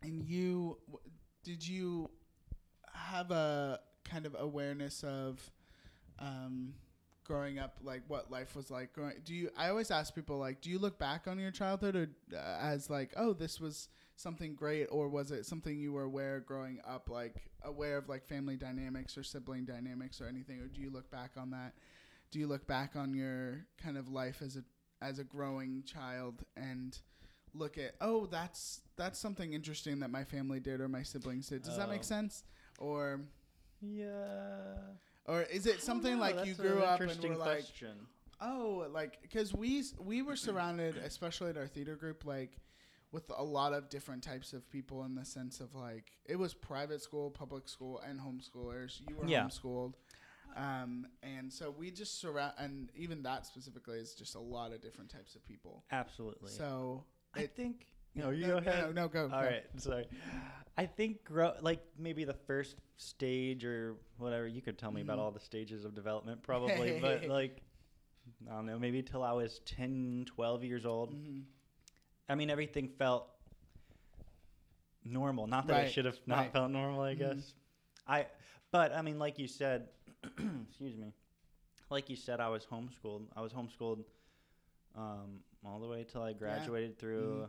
[0.03, 1.11] and you w-
[1.43, 2.11] did you
[2.93, 5.51] have a kind of awareness of
[6.21, 6.73] um,
[7.25, 8.93] growing up, like what life was like?
[8.93, 9.49] Growing, do you?
[9.57, 12.89] I always ask people like, do you look back on your childhood or, uh, as
[12.89, 17.09] like, oh, this was something great, or was it something you were aware growing up,
[17.09, 21.09] like aware of like family dynamics or sibling dynamics or anything, or do you look
[21.11, 21.73] back on that?
[22.31, 24.63] Do you look back on your kind of life as a
[25.03, 26.97] as a growing child and
[27.55, 31.63] look at oh that's that's something interesting that my family did or my siblings did
[31.63, 32.03] does that make Oh.
[32.03, 32.43] sense
[32.79, 33.19] or
[33.81, 34.93] Yeah.
[35.27, 37.95] Or is it something like you grew up and were like question.
[38.41, 42.57] oh like because we we were surrounded especially at our theater group like
[43.11, 46.53] with a lot of different types of people in the sense of like it was
[46.53, 49.43] private school public school and homeschoolers you were Yeah.
[49.45, 49.93] homeschooled
[50.57, 54.81] um, and so we just surround and even that specifically is just a lot of
[54.81, 56.51] different types of people Absolutely.
[56.51, 57.03] so
[57.33, 57.87] I it- think.
[58.13, 58.83] No, you no, go ahead.
[58.93, 59.35] no, no go All go.
[59.37, 60.05] right, sorry.
[60.77, 64.47] I think grow like maybe the first stage or whatever.
[64.47, 65.21] You could tell me about Mhm.
[65.21, 67.61] all the stages of development, probably, but like
[68.49, 71.13] I don't know, maybe till I was 10, 12 years old.
[71.13, 71.43] Mhm.
[72.29, 73.27] I mean, everything felt
[75.03, 75.47] normal.
[75.47, 76.53] Not that Right, it should have not right.
[76.53, 77.19] felt normal, I Mhm.
[77.19, 77.53] guess.
[78.07, 78.27] I,
[78.71, 79.89] but I mean, like you said,
[80.23, 81.13] excuse me,
[81.89, 83.27] like you said, I was homeschooled.
[83.35, 84.05] I was homeschooled
[84.95, 87.47] um, all the way till I graduated through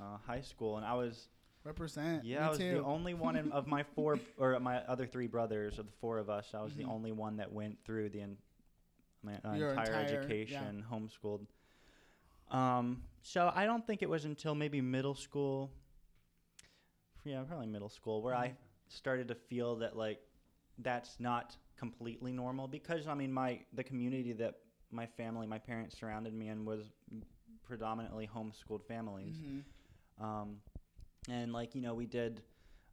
[0.00, 0.02] Mm-hmm.
[0.14, 1.28] uh, high school, and I was
[1.64, 2.24] Represent.
[2.24, 2.70] Yeah, Me I was too.
[2.76, 6.18] the only one in, of my four or my other three brothers, of the four
[6.18, 6.54] of us.
[6.54, 6.76] I was Mhm.
[6.76, 8.38] the only one that went through the en-
[9.22, 9.98] my uh, entire, entire- yeah.
[9.98, 11.46] education, homeschooled.
[12.50, 15.70] Um, so I don't think it was until maybe middle school.
[17.24, 18.56] Yeah, probably middle school where I Mhm.
[18.88, 20.20] started to feel that like
[20.78, 24.54] that's not completely normal because I mean my the community that
[24.90, 26.90] my family, my parents surrounded me in was
[27.62, 29.64] predominantly homeschooled families Mhm.
[30.18, 30.60] um,
[31.28, 32.42] and like you know we did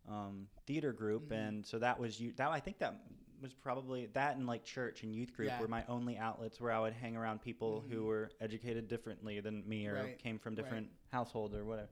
[0.09, 1.31] um, theater group Mhm.
[1.31, 2.99] and so that was you that i think that
[3.41, 5.59] was probably that and like church and youth group Yeah.
[5.59, 8.05] were my only outlets where i would hang around people who Mhm.
[8.05, 10.63] were educated differently than me or Right, came from right.
[10.63, 11.89] different households or whatever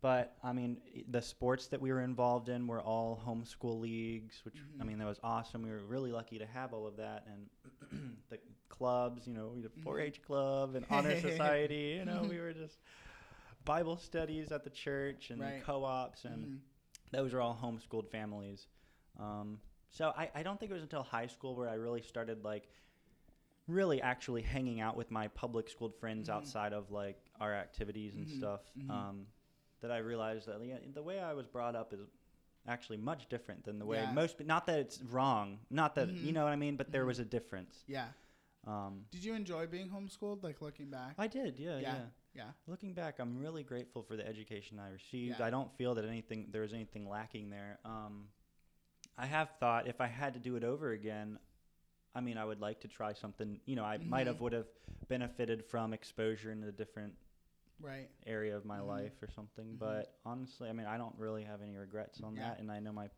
[0.00, 4.56] but i mean the sports that we were involved in were all homeschool leagues which
[4.80, 4.86] i Mhm.
[4.88, 7.48] mean that was awesome we were really lucky to have all of that and
[8.30, 9.84] the clubs you know we had a Mhm.
[9.84, 12.78] 4-h club and honor society you know we were just
[13.64, 15.62] bible studies at the church and Right.
[15.64, 16.58] co-ops and Mhm.
[17.10, 18.66] those are all homeschooled families
[19.18, 22.44] um, so I, I don't think it was until high school where i really started
[22.44, 22.68] like
[23.68, 26.32] really actually hanging out with my public schooled friends Mhm.
[26.34, 28.90] outside of like our activities and Mhm, stuff mhm.
[28.90, 29.26] um,
[29.80, 32.00] that i realized that yeah, the way i was brought up is
[32.66, 34.12] actually much different than the way Yeah.
[34.12, 37.08] most not that it's wrong not that you know what i mean but there Mhm.
[37.08, 38.08] was a difference Yeah.
[38.66, 40.42] Um, Did you enjoy being homeschooled?
[40.42, 41.14] Like looking back.
[41.18, 41.94] i did yeah Yeah.
[41.94, 42.00] yeah
[42.34, 42.44] yeah.
[42.66, 45.40] Looking back, I'm really grateful for the education I received.
[45.40, 45.44] Yeah.
[45.44, 47.78] I don't feel that anything there was anything lacking there.
[47.84, 48.28] Um,
[49.18, 51.38] I have thought if I had to do it over again,
[52.14, 53.60] I mean, I would like to try something.
[53.66, 54.64] You know, I might have would have
[55.08, 57.14] benefited from exposure in a different
[57.80, 58.08] Right.
[58.26, 58.86] area of my Mhm.
[58.86, 59.74] life or something.
[59.74, 59.78] Mhm.
[59.78, 62.48] But honestly, I mean, I don't really have any regrets on Yeah.
[62.50, 63.10] that, and I know my,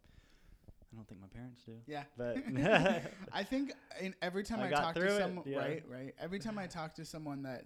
[0.94, 1.72] I don't think my parents do.
[1.86, 2.04] Yeah.
[2.16, 2.36] But
[3.32, 5.58] I think in, every time I I, talk to someone, yeah.
[5.58, 6.14] right, right.
[6.20, 7.64] Every time I talk to someone that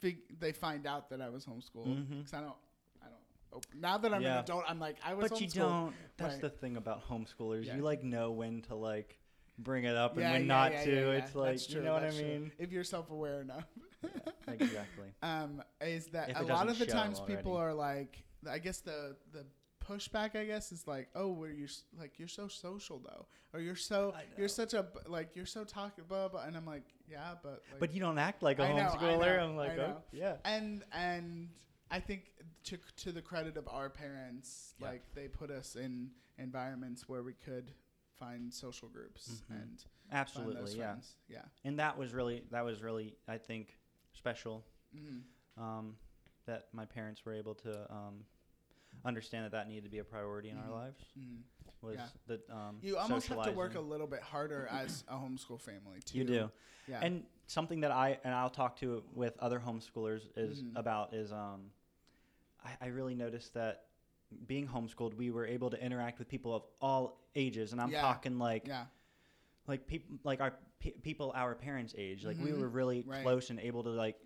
[0.00, 2.54] fig- they find out that I was homeschooled, because I don't,
[3.02, 3.56] I don't.
[3.56, 4.38] Op- now that I'm Yeah.
[4.38, 5.94] an adult, I'm like I was but you don't.
[6.16, 6.42] That's Right.
[6.42, 7.64] the thing about homeschoolers.
[7.66, 7.76] Yeah.
[7.76, 9.18] You like know when to like
[9.58, 11.10] bring it up and when not to.
[11.10, 12.26] It's like That's you know what I that's true.
[12.28, 12.52] mean.
[12.58, 13.66] If you're self-aware enough.
[14.48, 15.08] exactly.
[15.22, 17.72] um, is that If a lot of the times people already.
[17.72, 19.44] are like, I guess the the
[19.88, 21.68] pushback, I guess, is like, oh, where you're
[21.98, 26.04] like you're so social though, or you're so you're such a like you're so talking
[26.08, 28.72] blah blah, and I'm like, yeah, but like, But you don't act like a I
[28.72, 29.36] know, I homeschooler.
[29.36, 30.36] know, I'm like, oh, yeah.
[30.44, 31.48] and and
[31.90, 32.32] I think
[32.64, 34.88] to to the credit of our parents, Yeah.
[34.88, 37.70] like they put us in environments where we could
[38.18, 39.56] find social groups Mhm.
[39.62, 40.84] and Absolutely, yeah.
[40.92, 41.16] friends.
[41.28, 41.42] Yeah.
[41.64, 43.78] And that was really that was really I think
[44.12, 44.64] special
[44.96, 45.62] Mm-hmm.
[45.62, 45.96] um,
[46.46, 48.24] that my parents were able to um,
[49.04, 50.64] understand that that needed to be a priority in Mhm.
[50.66, 51.04] our lives.
[51.18, 51.86] Mm-hmm.
[51.86, 52.08] Was Yeah.
[52.26, 56.00] the um, You almost have to work a little bit harder as a homeschool family
[56.00, 56.18] too.
[56.18, 56.50] You do.
[56.88, 57.00] Yeah.
[57.02, 60.76] And something that I and I'll talk to with other homeschoolers is Mhm.
[60.76, 61.70] about is um,
[62.64, 63.86] I, I really noticed that
[64.46, 68.00] being homeschooled, we were able to interact with people of all ages, and I'm Yeah.
[68.00, 68.86] talking like yeah.
[69.66, 72.24] like people like our pe- people our parents' age.
[72.24, 72.60] Like we Mhm.
[72.60, 73.22] were really Right.
[73.22, 74.18] close and able to like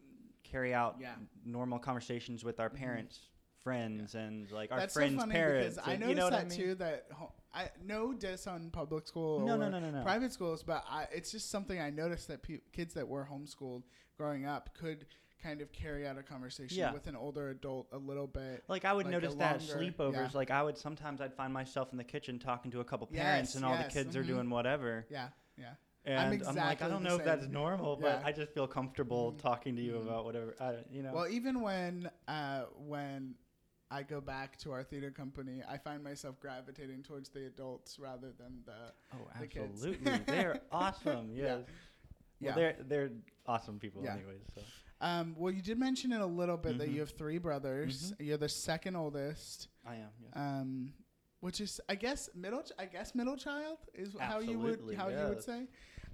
[0.44, 1.16] carry out Yeah.
[1.44, 2.74] normal conversations with our Mhm.
[2.76, 3.20] parents.
[3.68, 5.76] Friends and like our That's friends' so funny parents.
[5.76, 6.58] because I noticed you know that I mean?
[6.58, 6.74] too.
[6.76, 7.06] That
[7.54, 10.02] I no diss on public school No, or no, no, no, no.
[10.02, 13.82] private schools, but I, it's just something I noticed that pe- kids that were homeschooled
[14.16, 15.04] growing up could
[15.42, 16.92] kind of carry out a conversation Yeah.
[16.92, 18.64] with an older adult a little bit.
[18.68, 20.12] Like I would like notice that longer- sleepovers.
[20.14, 20.28] yeah.
[20.32, 23.22] Like I would sometimes I'd find myself in the kitchen talking to a couple Yes,
[23.22, 24.28] parents, and all yes, the kids are mhm.
[24.28, 25.06] doing whatever.
[25.10, 25.28] Yeah,
[25.58, 25.74] yeah.
[26.04, 27.52] And I'm, like, exactly I don't the know if that's same.
[27.52, 28.26] normal, but Yeah.
[28.26, 29.40] I just feel comfortable Mhm.
[29.42, 30.02] talking to you Mhm.
[30.06, 30.54] about whatever.
[30.58, 31.12] I, you know.
[31.12, 33.34] Well, even when uh, when
[33.90, 38.28] I go back to our theater company, I find myself gravitating towards the adults rather
[38.38, 40.18] than the oh, the absolutely.
[40.26, 41.30] they're awesome.
[41.32, 41.44] Yeah.
[41.44, 41.60] Yes.
[42.40, 42.46] Yeah.
[42.50, 43.10] Well, they're they're
[43.46, 44.14] awesome people, Yeah.
[44.14, 44.42] anyways.
[44.54, 44.60] So.
[45.00, 46.94] Um, well, you did mention it a little bit that Mhm.
[46.94, 48.12] you have three brothers.
[48.12, 48.24] Mm-hmm.
[48.24, 50.08] You're the second oldest, I am.
[50.22, 50.32] Yes.
[50.34, 50.92] um,
[51.40, 52.62] which is, I guess, middle.
[52.62, 55.66] ch- I guess middle child is how you would Absolutely, how you would say.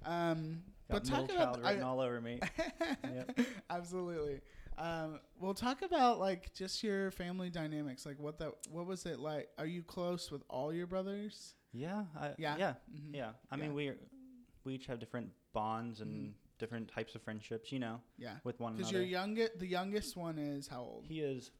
[0.05, 2.39] Um, but talk about child written I- all over me.
[3.03, 3.39] Yep.
[3.71, 4.41] absolutely.
[4.77, 8.05] Um, well, talk about like just your family dynamics.
[8.05, 9.49] Like what that what was it like?
[9.57, 11.55] Are you close with all your brothers?
[11.71, 12.03] Yeah.
[12.19, 12.57] I, Yeah?
[12.57, 12.73] Yeah.
[12.93, 13.15] Mhm.
[13.15, 13.31] Yeah.
[13.51, 13.91] I mean, we
[14.63, 16.33] we each have different bonds and Mhm.
[16.59, 17.71] different types of friendships.
[17.71, 21.05] You know, Yeah, with one because your youngest, the youngest one is how old?
[21.07, 21.51] He is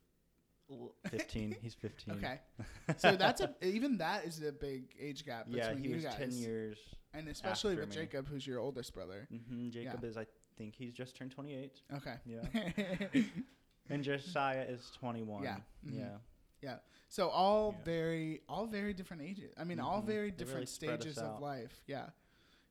[1.09, 1.55] 15.
[1.61, 2.15] He's 15.
[2.15, 2.39] Okay,
[2.97, 6.03] so that's a even that is a big age gap between yeah, he you was
[6.05, 6.17] guys.
[6.17, 6.77] 10 years.
[7.13, 7.95] and especially with me.
[7.95, 9.27] Jacob, who's your oldest brother.
[9.29, 10.25] hmm Jacob is, I
[10.57, 11.81] think, he's just turned 28.
[11.95, 12.15] Okay.
[12.25, 13.21] Yeah.
[13.89, 15.43] and Josiah is 21.
[15.43, 15.57] Yeah.
[15.85, 16.19] Mhm.
[16.61, 16.77] Yeah.
[17.09, 17.83] So all Yeah.
[17.85, 19.53] very all very different ages.
[19.57, 20.05] I mean, all Mhm.
[20.07, 21.41] very They different really stages of out.
[21.41, 21.83] life.
[21.87, 22.09] Yeah.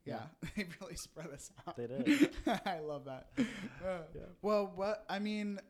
[0.04, 1.76] Yeah, they really spread us out.
[1.76, 2.30] They did.
[2.66, 3.28] I love that.
[3.38, 4.22] Uh, Yeah.
[4.42, 5.60] Well, what I mean,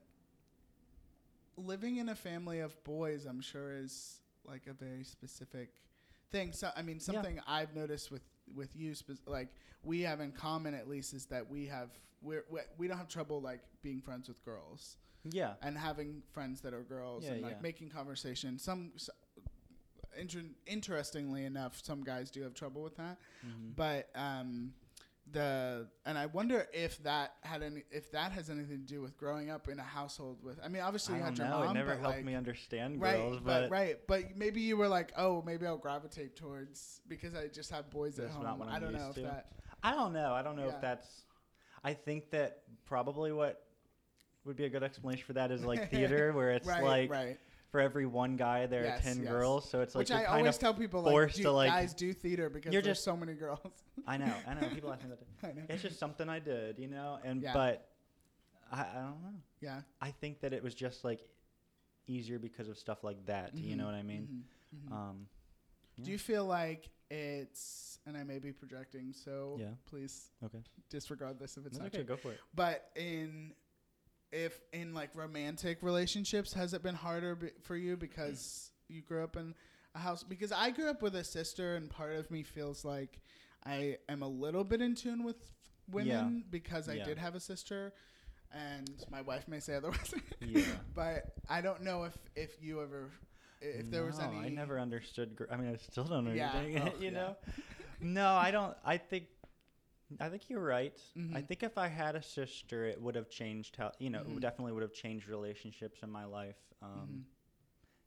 [1.57, 5.71] living in a family of boys, I'm sure is like a very specific
[6.33, 6.53] thing.
[6.53, 8.23] So I mean, something I've noticed with
[8.55, 9.49] with you, spe- like
[9.83, 11.91] we have in common at least, is that we have
[12.23, 14.97] we're, we we don't have trouble like being friends with girls
[15.31, 15.55] Yeah.
[15.63, 17.61] and having friends that are girls Yeah, and like yeah.
[17.63, 18.59] making conversation.
[18.59, 18.93] Some.
[18.97, 19.11] s
[20.17, 23.75] inter- interestingly enough, some guys do have trouble with that Mhm.
[23.77, 24.73] but um
[25.35, 29.19] the and I wonder if that had any if that has anything to do with
[29.19, 31.59] growing up in a household with I mean obviously I you had your know.
[31.61, 34.63] mom it never but helped like, me understand right girls, but, but right but maybe
[34.63, 38.63] you were like oh maybe I'll gravitate towards because I just have boys at home
[38.67, 39.23] I don't know if to.
[39.23, 39.49] that
[39.85, 40.33] I don't know.
[40.33, 40.77] I don't know Yeah.
[40.77, 41.07] if that's.
[41.85, 43.63] I think that probably what
[44.47, 47.39] would be a good explanation for that is like theater, where it's right like right
[47.75, 49.29] for every one guy there Yes, are ten yes.
[49.33, 50.61] girls, so it's like which I kind always of.
[50.61, 53.17] tell people like, forced do, to, like- guys do theater because You're there's just- so
[53.17, 53.59] many girls
[54.07, 54.69] I know, I know.
[54.69, 55.19] People ask me that.
[55.19, 55.47] too.
[55.49, 57.53] I know It's just something I did, you know, and Yeah.
[57.53, 57.89] but
[58.71, 59.35] I, I don't know.
[59.61, 61.29] yeah I think that it was just like
[62.07, 63.57] easier because of stuff like that.
[63.57, 64.45] You know what I mean?
[64.73, 64.93] mhm, mhm.
[64.97, 65.27] Um,
[66.01, 69.71] do you feel like it's and I may be projecting so Yeah.
[69.87, 70.63] please okay.
[70.91, 71.99] disregard this if it's It's not okay.
[71.99, 72.39] true Go for it.
[72.55, 73.53] But in
[74.33, 79.23] if in like romantic relationships, has it been harder be- for you because you grew
[79.25, 79.55] up in
[79.95, 80.23] a house?
[80.23, 83.21] Because I grew up with a sister, and part of me feels like
[83.65, 85.37] I am a little bit in tune with
[85.91, 87.05] women because I Yeah.
[87.05, 87.93] did have a sister,
[88.53, 90.15] and my wife may say otherwise.
[90.41, 90.63] Yeah.
[90.95, 93.11] but I don't know if if you ever
[93.61, 94.37] if there was any.
[94.39, 95.37] I never understood.
[95.37, 96.93] Gr- I mean, I still don't Yeah, understand.
[96.97, 97.11] oh, you yeah.
[97.11, 97.37] know?
[98.01, 98.77] No, I don't.
[98.85, 99.25] I think.
[100.21, 100.93] I think you're right.
[101.17, 101.47] I Mhm.
[101.49, 104.23] think if I had a sister, it would have changed how you know.
[104.23, 104.37] Mhm.
[104.37, 106.57] It definitely would have changed relationships in my life.
[106.83, 107.25] Um, Mhm.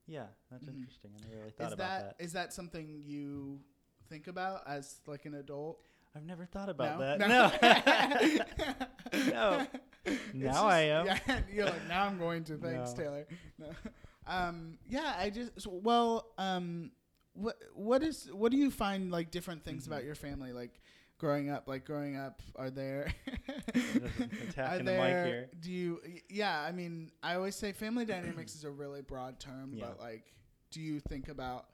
[0.06, 0.76] Yeah, that's Mhm.
[0.78, 1.12] interesting.
[1.18, 2.24] I never really thought Is about that that.
[2.24, 3.62] is that something you
[4.10, 5.84] think about as like an adult?
[6.16, 7.18] I've never thought about no?
[7.18, 7.20] that.
[9.14, 9.20] No.
[9.32, 9.68] No.
[10.06, 11.06] It's Now I am.
[11.28, 12.58] Yeah, you're like now I'm going to.
[12.58, 12.98] Thanks, No.
[12.98, 13.28] Taylor.
[13.58, 13.72] No.
[14.26, 16.92] Um, yeah, I just so- well, um,
[17.34, 19.88] what what is what do you find like different things Mhm.
[19.88, 20.80] about your family like
[21.18, 21.68] growing up?
[21.68, 23.12] Like growing up, are there
[23.76, 23.82] are
[24.50, 25.24] Attacking the there?
[25.24, 25.50] mic here.
[25.60, 26.02] Do you?
[26.30, 29.86] Yeah, I mean, I always say family dynamics is a really broad term, Yeah.
[29.88, 30.34] but like,
[30.72, 31.68] do you think about?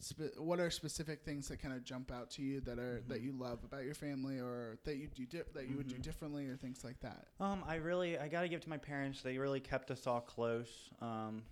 [0.00, 3.20] Spe- what are specific things that kind of jump out to you that are that
[3.20, 3.24] Mhm.
[3.24, 6.02] you love about your family, or that you do di- that you would do Mhm.
[6.02, 7.28] differently, or things like that?
[7.38, 9.22] Um, I really, I gotta give it to my parents.
[9.22, 10.90] They really kept us all close.
[11.00, 11.44] Um,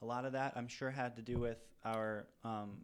[0.00, 2.80] a lot of that, I'm sure, had to do with our um,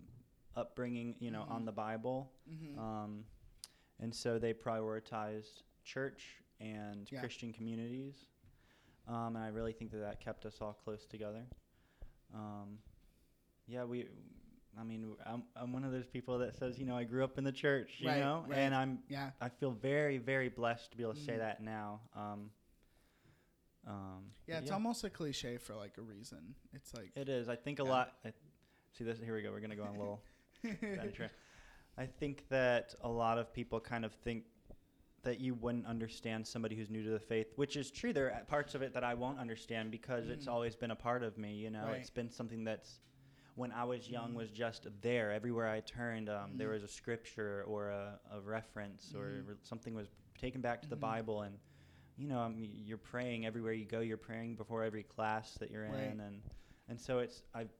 [0.57, 1.66] upbringing, you know, on Mhm.
[1.66, 2.31] the Bible.
[2.46, 2.79] Mm-hmm.
[2.79, 3.24] Um,
[4.00, 6.24] and so they prioritized church
[6.61, 7.20] and Yeah.
[7.20, 8.14] Christian communities.
[9.06, 11.44] Um, and I really think that that kept us all close together.
[12.34, 12.78] Um,
[13.66, 14.06] yeah, we.
[14.78, 17.38] I mean, I'm I'm one of those people that says, you know, I grew up
[17.38, 18.58] in the church, you Right, know, right.
[18.58, 19.30] and I'm yeah.
[19.40, 21.38] I feel very, very blessed to be able to say Mhm.
[21.38, 22.00] that now.
[22.14, 22.50] Um,
[23.87, 26.54] um, Yeah, it's almost a cliche for like a reason.
[26.74, 27.48] It's like It is.
[27.48, 27.88] I think a Yeah.
[27.88, 28.18] lot.
[28.24, 28.32] I,
[28.92, 29.18] see this.
[29.18, 29.50] Here we go.
[29.50, 30.22] We're gonna go on a little.
[31.98, 34.44] I think that a lot of people kind of think
[35.24, 38.12] that you wouldn't understand somebody who's new to the faith, which is true.
[38.12, 40.52] There are parts of it that I won't understand because it's Mhm.
[40.52, 41.54] always been a part of me.
[41.54, 41.96] You know, Right.
[42.00, 43.00] it's been something that's
[43.56, 44.37] when I was young Mhm.
[44.37, 45.32] was just there.
[45.32, 46.72] Everywhere I turned, um, there Mhm.
[46.74, 49.48] was a scripture or a, a reference or Mhm.
[49.48, 51.00] re- something was taken back to the Mhm.
[51.00, 51.58] Bible and.
[52.20, 54.00] You know, um, you're praying everywhere you go.
[54.00, 56.11] You're praying before every class that you're Right.
[56.11, 56.42] in, and
[56.88, 57.70] and so it's I've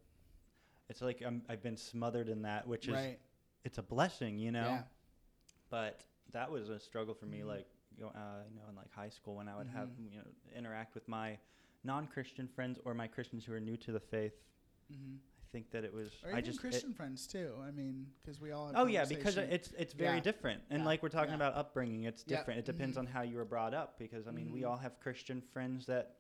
[0.88, 3.18] it's like I'm, I've been smothered in that, which is right.
[3.64, 4.68] It's a blessing, you know.
[4.68, 4.83] Yeah.
[5.71, 7.47] But that was a struggle for me, Mhm.
[7.47, 7.66] like
[7.97, 10.12] you know, uh, you know, in like high school when I would have Mhm.
[10.12, 11.38] you know interact with my
[11.85, 14.35] non-Christian friends or my Christians who are new to the faith.
[14.92, 15.16] Mm-hmm.
[15.16, 17.55] I think that it was Or I just it- Christian friends too.
[17.62, 18.66] I mean, because we all.
[18.68, 20.21] Have Oh yeah, because it's it's very Yeah.
[20.23, 20.87] different, and Yeah.
[20.87, 21.37] like we're talking Yeah.
[21.37, 22.59] about upbringing, it's different.
[22.61, 23.01] It depends Mhm.
[23.01, 23.99] on how you were brought up.
[23.99, 24.68] Because I mean, we Mhm.
[24.71, 26.16] all have Christian friends that,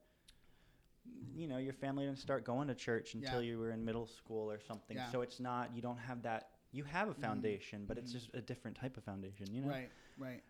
[1.34, 3.50] you know, your family didn't start going to church until Yeah.
[3.50, 4.96] you were in middle school or something.
[4.96, 5.10] Yeah.
[5.10, 6.57] So it's not you don't have that.
[6.72, 7.20] You have a Mhm.
[7.20, 8.14] foundation, but it's Mhm.
[8.14, 9.46] just a different type of foundation.
[9.52, 9.68] You know.
[9.68, 10.42] right, right.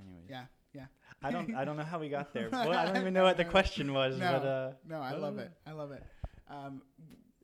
[0.00, 0.28] Anyways.
[0.28, 0.86] Yeah, yeah.
[1.22, 2.48] I don't I don't know how we got there.
[2.52, 4.32] Well, I don't even know what the question was, no.
[4.32, 5.50] but uh, No, I love it.
[5.66, 6.02] I love it.
[6.48, 6.82] Um,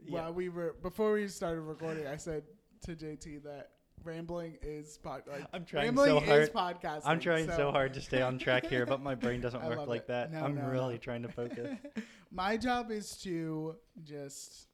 [0.05, 0.23] Yeah.
[0.23, 2.45] While we were before we started recording, I said
[2.87, 3.71] to JT that
[4.03, 6.81] rambling is pod, like I'm trying rambling so is hard.
[6.83, 7.03] podcasting.
[7.05, 10.03] I'm trying so hard to stay on track here, but my brain doesn't work like
[10.03, 10.07] it.
[10.09, 10.33] that.
[10.33, 10.99] No, I'm no, really no.
[10.99, 11.79] trying to focus.
[12.33, 14.67] My job is to just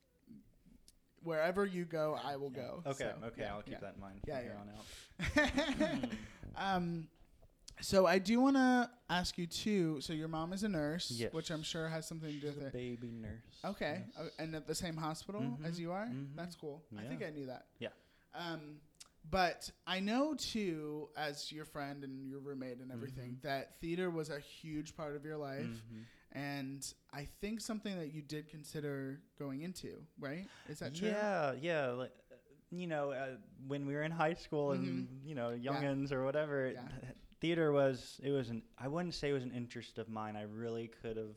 [1.22, 2.82] wherever you go, I will go.
[2.86, 3.78] Okay, So, okay, yeah, I'll keep yeah.
[3.80, 5.42] that in mind Yeah, from here yeah.
[5.42, 6.00] on out.
[6.56, 7.08] um,
[7.80, 10.00] so I do want to ask you too.
[10.00, 11.32] So your mom is a nurse, Yes.
[11.32, 12.72] which I'm sure has something to do with a it.
[12.72, 13.30] baby nurse.
[13.64, 14.26] Okay, yes.
[14.26, 16.06] uh, and at the same hospital Mhm, as you are.
[16.06, 16.34] mhm.
[16.34, 16.82] That's cool.
[16.98, 17.66] I think I knew that.
[17.78, 17.88] Yeah.
[18.34, 18.80] Um,
[19.30, 23.46] but I know too, as your friend and your roommate and everything, Mm-hmm.
[23.46, 26.04] that theater was a huge part of your life, Mhm.
[26.32, 30.02] And I think something that you did consider going into.
[30.18, 30.46] Right?
[30.68, 31.08] Is that true?
[31.08, 31.88] Yeah, yeah.
[31.88, 32.12] Like,
[32.70, 33.36] you know, uh,
[33.66, 36.82] when we were in high school and you know, youngins or whatever, Yeah.
[37.40, 40.36] theater was it was an I wouldn't say it was an interest of mine.
[40.36, 41.36] I really could have.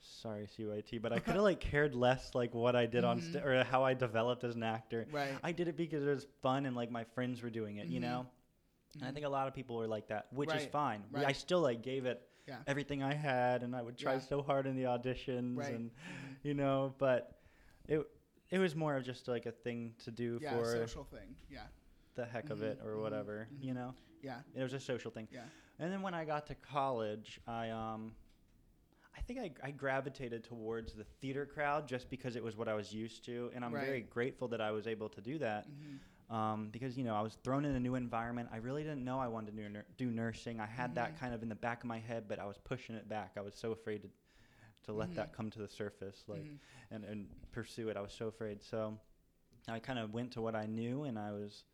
[0.00, 3.32] Sorry, CYT, but I could have like cared less like what I did on Mhm.
[3.32, 5.06] st- or how I developed as an actor.
[5.10, 5.36] Right.
[5.42, 7.98] I did it because it was fun and like my friends were doing it, you
[7.98, 8.02] Mhm.
[8.02, 8.26] know.
[8.94, 9.14] And I Mhm.
[9.14, 11.02] think a lot of people were like that, which is fine.
[11.10, 12.56] We- I still like gave it Yeah.
[12.66, 14.18] everything I had, and I would try Yeah.
[14.20, 15.74] so hard in the auditions, Right.
[15.74, 16.36] and Mhm.
[16.42, 17.40] you know, but
[17.86, 18.00] it
[18.50, 21.36] it was more of just like a thing to do Yeah, for social thing.
[21.50, 21.66] Yeah.
[22.14, 23.62] the heck of it or mhm, whatever, mhm.
[23.62, 23.94] you know.
[24.22, 24.40] Yeah.
[24.54, 25.28] It was a social thing.
[25.30, 25.44] Yeah.
[25.78, 28.16] And then when I got to college, I um,
[29.16, 32.74] I think I, I gravitated towards the theater crowd just because it was what I
[32.74, 33.84] was used to, and I'm Right.
[33.84, 35.66] very grateful that I was able to do that.
[36.30, 38.50] Um, because you know I was thrown in a new environment.
[38.52, 40.60] I really didn't know I wanted to do, do nursing.
[40.60, 41.20] I had that Mhm.
[41.20, 43.32] kind of in the back of my head, but I was pushing it back.
[43.38, 44.08] I was so afraid to,
[44.84, 45.14] to let Mhm.
[45.14, 46.58] that come to the surface, like Mhm.
[46.90, 47.96] and, and pursue it.
[47.96, 48.62] I was so afraid.
[48.62, 48.98] So
[49.68, 51.64] I kind of went to what I knew, and I was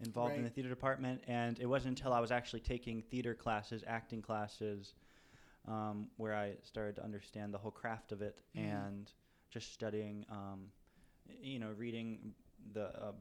[0.00, 1.22] involved in the theater department.
[1.26, 4.94] And it wasn't until I was actually taking theater classes, acting classes,
[5.68, 8.60] um, where I started to understand the whole craft of it, Mhm.
[8.62, 9.12] and
[9.50, 10.72] just studying, um,
[11.42, 12.34] you know, reading
[12.72, 13.12] the uh,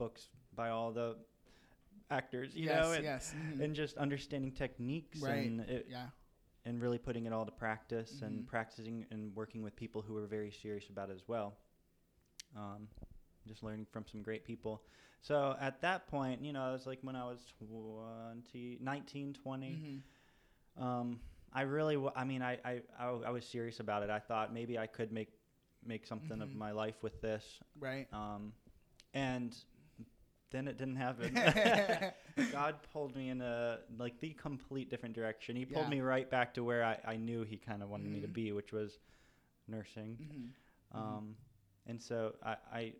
[0.00, 1.16] books by all the
[2.10, 2.74] actors, you yes.
[2.84, 3.34] know, and, yes.
[3.38, 3.60] mhm.
[3.62, 5.46] and just understanding techniques Right.
[5.46, 6.06] and it, yeah.
[6.64, 8.26] and really putting it all to practice Mhm.
[8.26, 11.56] and practicing and working with people who were very serious about it as well.
[12.56, 12.88] Um,
[13.46, 14.82] just learning from some great people.
[15.22, 20.02] So at that point, you know, it was like when I was 20, 19, 20.
[20.78, 20.82] Mhm.
[20.82, 21.20] Um,
[21.52, 24.10] I really, w- I mean, I, I, I, w- I was serious about it.
[24.10, 25.32] I thought maybe I could make,
[25.84, 26.56] make something of Mhm.
[26.56, 27.60] my life with this.
[27.78, 28.06] Right.
[28.12, 28.52] Um,
[29.14, 29.56] and
[30.50, 31.32] then it didn't happen.
[32.52, 35.56] God pulled me in a like the complete different direction.
[35.56, 35.90] He pulled Yeah.
[35.90, 38.32] me right back to where I, I knew he kind of wanted me to Mhm.
[38.32, 38.98] be, which was
[39.68, 40.18] nursing.
[40.20, 40.50] Mhm.
[40.92, 41.36] Um,
[41.86, 42.92] and so I, I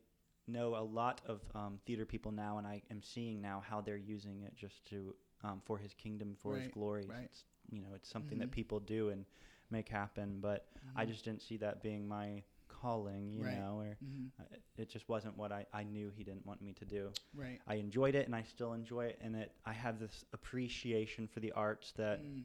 [0.47, 3.97] know a lot of um, theater people now, and I am seeing now how they're
[3.97, 7.05] using it just to um, for His kingdom, for His glory.
[7.09, 7.25] right.
[7.25, 8.41] It's, you know, it's something Mhm.
[8.43, 9.25] that people do and
[9.71, 10.39] make happen.
[10.41, 11.09] But I Mhm.
[11.09, 12.43] just didn't see that being my
[12.81, 13.57] calling, you Right.
[13.59, 14.31] know, or Mhm.
[14.41, 14.45] uh,
[14.77, 17.13] it just wasn't what I, I knew He didn't want me to do.
[17.35, 17.61] Right.
[17.67, 21.41] I enjoyed it and I still enjoy it and it I have this appreciation for
[21.41, 22.45] the arts that Mm.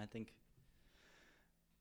[0.00, 0.32] I think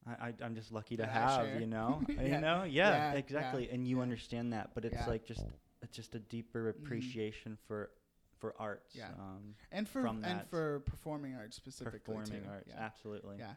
[0.08, 1.60] I, I I'm just lucky to I have, share.
[1.62, 2.02] you know?
[2.10, 2.24] Yeah.
[2.24, 2.63] You know?
[2.63, 3.69] Yeah, Yeah, yeah, exactly.
[3.69, 4.04] And you yeah.
[4.04, 5.08] understand that, but it's Yeah.
[5.08, 5.45] like just
[5.82, 7.91] it's just a deeper appreciation for
[8.39, 8.95] for arts.
[8.95, 9.10] Yeah.
[9.17, 12.50] Um, and for and for performing arts specifically performing too.
[12.50, 12.67] arts.
[12.69, 12.84] Yeah.
[12.84, 13.38] Absolutely.
[13.39, 13.54] Yeah.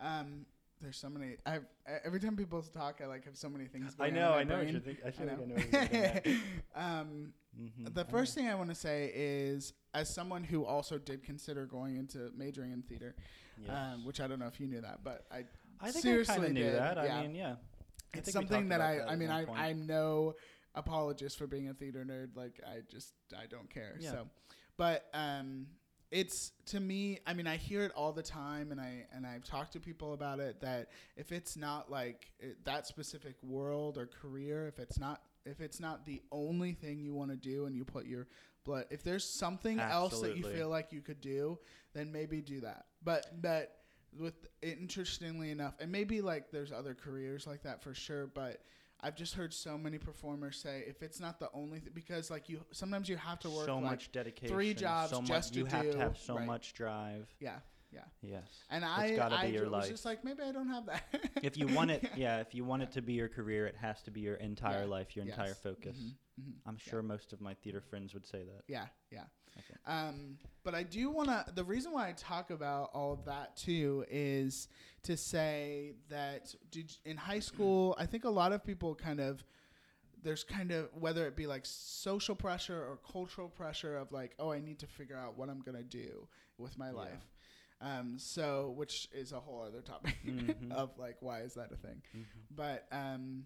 [0.00, 0.46] Um,
[0.84, 1.32] there's so many.
[1.32, 1.60] E-
[2.04, 3.94] every time people talk, I like have so many things.
[3.98, 4.80] I know, on I know what brain.
[4.80, 4.98] think.
[5.04, 5.56] I feel like I know know.
[5.56, 6.26] you're getting at.
[7.00, 7.94] um, Mhm.
[7.94, 8.42] the first know.
[8.42, 12.72] thing I want to say is, as someone who also did consider going into majoring
[12.72, 13.14] in theater,
[13.60, 13.70] Yes.
[13.70, 15.44] um, which I don't know if you knew that, but I
[15.80, 16.96] I think I seriously kind of knew did, that.
[16.96, 17.16] yeah.
[17.18, 17.54] I mean, yeah.
[18.12, 19.58] I it's something that I about I mean I point.
[19.60, 20.34] I'm no
[20.74, 22.36] apologist for being a theater nerd.
[22.36, 23.96] Like I just I don't care.
[24.00, 24.10] Yeah.
[24.10, 24.28] So,
[24.76, 25.66] but um,
[26.10, 27.18] it's to me.
[27.26, 30.12] I mean, I hear it all the time, and I and I've talked to people
[30.12, 30.60] about it.
[30.60, 35.60] That if it's not like it, that specific world or career, if it's not if
[35.60, 38.26] it's not the only thing you want to do, and you put your
[38.64, 41.58] blood, if there's something else that you feel like you could do,
[41.92, 42.86] then maybe do that.
[43.02, 43.76] But but
[44.18, 48.60] with interestingly enough, and maybe like there's other careers like that for sure, but
[49.04, 52.48] I've just heard so many performers say if it's not the only th- because like
[52.48, 54.54] you sometimes you have to work so like, much dedication.
[54.54, 56.46] three jobs so much, just to you have to have so right.
[56.46, 57.26] much drive.
[57.38, 57.58] yeah
[57.92, 58.48] yeah, Yes.
[58.70, 59.88] and I gotta be I your was life.
[59.90, 61.04] just like maybe I don't have that
[61.42, 64.02] if you want it, yeah, if you want it to be your career, it has
[64.02, 64.88] to be your entire Yeah.
[64.96, 65.58] life, your entire Yes.
[65.62, 65.96] focus.
[65.98, 66.52] Mhm, mhm.
[66.66, 66.90] I'm Yeah.
[66.90, 68.64] sure most of my theater friends would say that.
[68.66, 69.26] Yeah, yeah.
[69.58, 69.78] Okay.
[69.86, 71.44] Um, but I do want to.
[71.54, 74.68] The reason why I talk about all of that too is
[75.02, 79.44] to say that did, in high school, I think a lot of people kind of
[80.22, 84.50] there's kind of whether it be like social pressure or cultural pressure of like, oh,
[84.50, 86.92] I need to figure out what I'm gonna do with my Yeah.
[86.92, 87.30] life.
[87.82, 90.72] Um, so which is a whole other topic Mhm.
[90.72, 92.00] of like why is that a thing?
[92.16, 92.24] Mhm.
[92.50, 93.44] but um,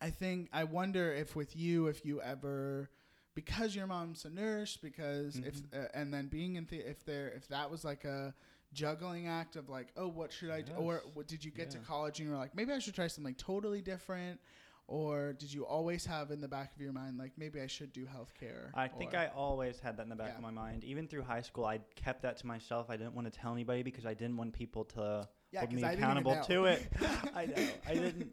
[0.00, 2.88] I think I wonder if with you, if you ever,
[3.34, 5.80] because your mom's a nurse, because if Mm-hmm.
[5.82, 8.34] uh, and then being in the if there if that was like a
[8.72, 11.78] juggling act of like oh what should I do or what, did you get to
[11.78, 14.38] college and you were like maybe I should try something totally different
[14.86, 17.92] or did you always have in the back of your mind like maybe I should
[17.92, 20.36] do healthcare I think I always had that in the back Yeah.
[20.36, 20.84] of my mind.
[20.84, 22.86] Even through high school, I kept that to myself.
[22.90, 25.82] I didn't want to tell anybody because I didn't want people to yeah, hold me
[25.82, 26.86] I accountable to it.
[27.34, 27.68] I know.
[27.88, 28.30] I didn't.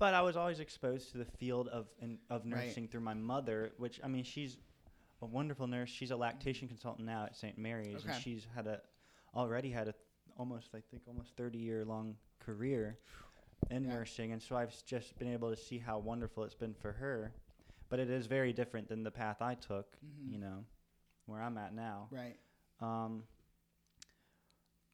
[0.00, 2.66] But I was always exposed to the field of in, of Right.
[2.66, 4.56] nursing through my mother, which I mean, she's
[5.20, 5.90] a wonderful nurse.
[5.90, 7.58] She's a lactation consultant now at St.
[7.58, 8.12] Mary's, Okay.
[8.14, 8.80] and she's had a
[9.34, 9.94] already had a
[10.38, 12.98] almost I think almost 30 year long career
[13.70, 13.90] in Yeah.
[13.90, 17.34] nursing, and so I've just been able to see how wonderful it's been for her.
[17.90, 20.32] But it is very different than the path I took, Mhm.
[20.32, 20.64] you know,
[21.26, 22.08] where I'm at now.
[22.10, 22.38] Right.
[22.80, 23.26] Um,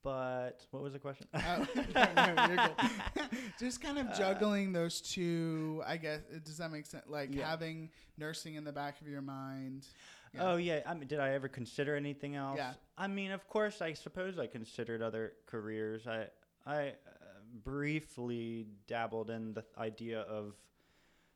[0.07, 1.26] but what was the question?
[1.34, 3.38] Oh, no, no, you're good.
[3.59, 6.20] Just kind of juggling those two, I guess.
[6.32, 7.02] uh, Does that make sense?
[7.09, 7.50] Like Yeah.
[7.50, 9.88] having nursing in the back of your mind.
[10.32, 10.44] Yeah.
[10.52, 10.82] Oh yeah.
[10.86, 12.57] I mean, did I ever consider anything else?
[12.57, 12.74] Yeah.
[12.96, 16.07] I mean, of course, I suppose I considered other careers.
[16.07, 16.26] I
[16.64, 16.92] I uh,
[17.64, 20.54] briefly dabbled in the idea of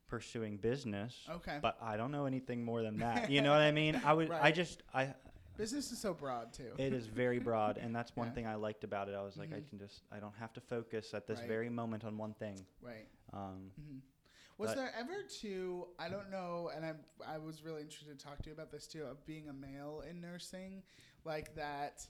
[0.07, 1.59] pursuing business, Okay.
[1.61, 3.31] but I don't know anything more than that.
[3.33, 4.01] You know what I mean?
[4.05, 4.31] I would.
[4.31, 4.85] I just.
[4.95, 5.13] I.
[5.61, 6.73] Business is so broad too.
[6.79, 8.33] It is very broad, and that's one Yeah.
[8.33, 9.15] thing I liked about it.
[9.15, 9.69] I was like, I Mhm.
[9.69, 10.03] can just.
[10.11, 11.49] I don't have to focus at this Right.
[11.49, 12.59] very moment on one thing.
[12.81, 13.07] right.
[13.33, 13.99] Um, hmm
[14.59, 15.89] Was there ever two?
[15.99, 16.95] I don't know, and I
[17.27, 20.03] I was really interested to talk to you about this too of being a male
[20.09, 20.83] in nursing,
[21.25, 22.07] like that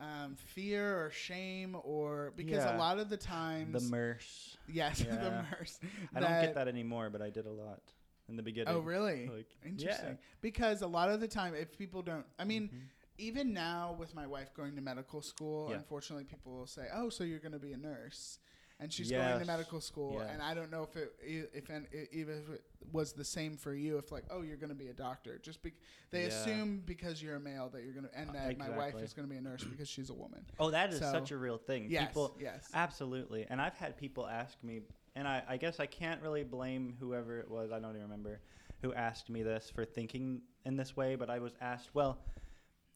[0.00, 2.76] um, fear or shame or because Yeah.
[2.76, 4.56] a lot of the times the murse.
[4.68, 5.16] yes Yeah.
[5.16, 5.78] the murse.
[6.14, 7.80] I don't get that anymore, but I did a lot
[8.28, 8.74] in the beginning.
[8.74, 9.28] Oh really?
[9.34, 10.18] Like, Interesting.
[10.40, 12.88] Because a lot of the time, if people don't, I mean, Mhm.
[13.18, 15.76] even now with my wife going to medical school, Yeah.
[15.76, 18.38] unfortunately, people will say, "Oh, so you're going to be a nurse,"
[18.80, 20.14] and she's going to medical school.
[20.20, 20.30] Yes.
[20.32, 23.56] And I don't know if it, if an, i- even if it was the same
[23.56, 25.72] for you, if like, "Oh, you're going to be a doctor," just be,
[26.10, 26.28] they Yeah.
[26.28, 29.28] assume because you're a male that you're going to, and that my wife is going
[29.28, 30.44] to be a nurse because she's a woman.
[30.58, 31.90] Oh, that is So- such a real thing.
[31.90, 33.46] Yes, People, yes, absolutely.
[33.46, 34.82] And I've had people ask me,
[35.16, 37.70] and I, I guess I can't really blame whoever it was.
[37.72, 38.40] I don't even remember
[38.82, 41.14] who asked me this for thinking in this way.
[41.16, 42.18] But I was asked, well,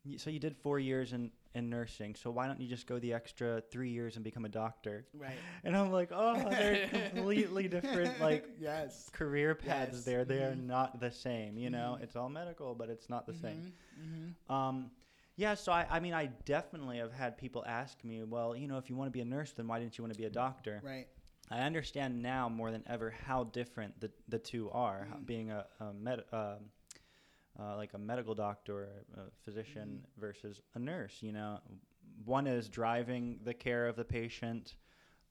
[0.05, 2.99] y- so you did four years in in nursing, so why don't you just go
[2.99, 5.07] the extra three years and become a doctor?
[5.15, 5.39] right.
[5.65, 9.97] And I'm like, oh, they're completely different, like yes, career paths.
[9.97, 10.05] Yes.
[10.05, 10.67] There, they are Mhm.
[10.67, 11.57] not the same.
[11.57, 12.03] You know, Mhm.
[12.05, 13.73] it's all medical, but it's not the same.
[13.97, 14.91] hmm Um,
[15.37, 18.77] yeah, so I, I mean, I definitely have had people ask me, well, you know,
[18.79, 20.31] if you want to be a nurse, then why didn't you want to be a
[20.31, 20.81] doctor?
[20.85, 21.09] Right.
[21.51, 25.07] I understand now more than ever how different the, the two are.
[25.11, 25.27] how Mm.
[25.27, 26.71] Being a, a med, um,
[27.59, 30.21] uh, like a medical doctor, a physician Mm-hmm.
[30.21, 31.19] versus a nurse.
[31.23, 31.59] You know,
[32.25, 34.77] one is driving the care of the patient,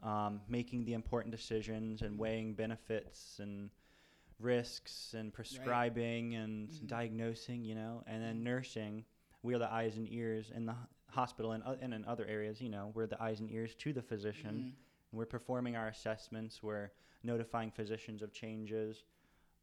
[0.03, 3.69] um, making the important decisions, and weighing benefits and
[4.39, 6.87] risks, and prescribing and Mhm.
[6.87, 7.63] diagnosing.
[7.63, 8.43] You know, and then Mhm.
[8.43, 9.05] nursing,
[9.43, 10.75] we are the eyes and ears in the
[11.09, 12.59] hospital and, o- and in other areas.
[12.61, 14.75] You know, we're the eyes and ears to the physician.
[15.17, 16.61] We're performing our assessments.
[16.61, 16.91] We're
[17.23, 19.03] notifying physicians of changes.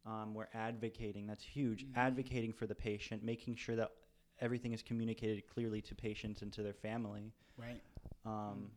[0.05, 1.25] Um, we're advocating.
[1.25, 1.85] That's huge.
[1.85, 1.95] Mhm.
[1.95, 3.91] Advocating for the patient, making sure that
[4.39, 7.31] everything is communicated clearly to patients and to their family.
[7.57, 7.81] Right.
[8.25, 8.71] Um,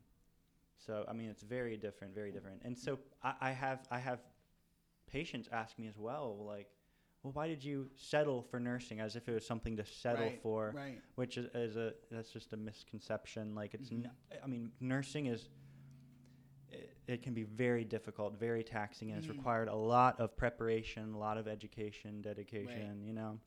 [0.77, 2.63] so I mean, it's very different, very different.
[2.63, 4.21] And so I, I have I have
[5.07, 6.69] patients ask me as well, like,
[7.25, 10.41] well, why did you settle for nursing as if it was something to settle Right,
[10.41, 10.73] for?
[10.77, 11.03] Right.
[11.17, 13.55] which is, is a that's just a misconception.
[13.57, 14.05] Like it's, Mhm.
[14.05, 14.11] n-
[14.43, 15.49] I mean, nursing is.
[17.09, 19.25] It, can be very difficult, very taxing, and Mhm.
[19.25, 23.03] it's required a lot of preparation, a lot of education, dedication.
[23.05, 23.41] You know,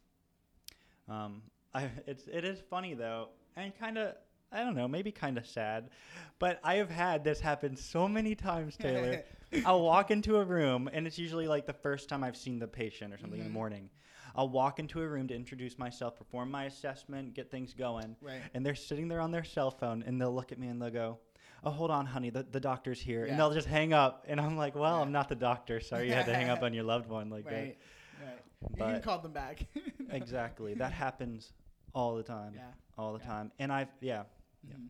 [1.07, 1.43] um,
[1.74, 4.16] I it's it is funny though, and kind of
[4.51, 5.89] I don't know, maybe kind of sad,
[6.38, 9.24] but I have had this happen so many times, Taylor.
[9.66, 12.68] I'll walk into a room, and it's usually like the first time I've seen the
[12.68, 13.49] patient or something in Mhm.
[13.49, 13.89] the morning.
[14.36, 18.41] I'll walk into a room to introduce myself, perform my assessment, get things going, right.
[18.53, 20.89] and they're sitting there on their cell phone, and they'll look at me and they'll
[20.89, 21.20] go,
[21.64, 23.32] "Oh, hold on, honey, the, the doctor's here," Yeah.
[23.32, 25.01] and they'll just hang up, and I'm like, "Well, Yeah.
[25.01, 25.80] I'm not the doctor.
[25.80, 27.78] Sorry, you had to hang up on your loved one like right.
[28.22, 28.38] Right.
[28.78, 29.66] You can call them back.
[29.74, 29.84] that."
[30.16, 31.53] Exactly, that happens
[31.93, 32.72] all the time, Yeah.
[32.97, 34.24] all the time, and I've yeah,
[34.68, 34.76] Yeah.
[34.76, 34.88] Mhm.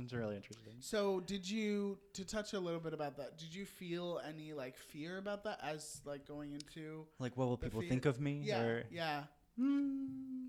[0.00, 0.74] it's really interesting.
[0.80, 3.38] So, did you to touch a little bit about that?
[3.38, 7.06] Did you feel any like fear about that as like going into?
[7.18, 8.40] Like, what will people fear- think of me?
[8.42, 8.62] Yeah.
[8.62, 9.24] or- Yeah.
[9.58, 10.48] Mm,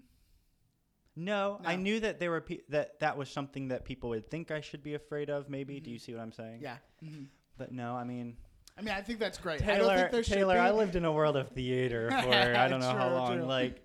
[1.16, 4.52] no, I knew that there were pe- that that was something that people would think
[4.52, 5.50] I should be afraid of.
[5.50, 5.80] Maybe.
[5.80, 5.94] Do Mhm.
[5.94, 6.60] you see what I'm saying?
[6.62, 6.78] Yeah.
[7.02, 7.26] hmm
[7.58, 8.38] But no, I mean,
[8.78, 9.62] I mean, I think that's great.
[9.62, 10.60] I don't Taylor, Taylor.
[10.60, 13.38] I lived in a world of theater for I don't know how long.
[13.38, 13.46] true.
[13.46, 13.82] Like,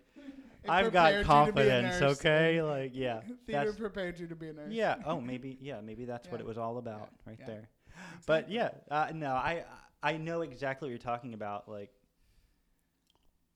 [0.64, 2.18] It I've got prepared you to be a confidence.
[2.20, 4.72] Okay, like, yeah, Theater prepared you to be a nurse.
[4.72, 4.96] yeah.
[5.06, 7.46] Oh, maybe yeah, maybe that's what it was all about right yeah.
[7.46, 7.68] there.
[8.26, 9.64] But yeah, uh, no, I
[10.02, 11.68] I know exactly what you're talking about.
[11.68, 11.92] Like,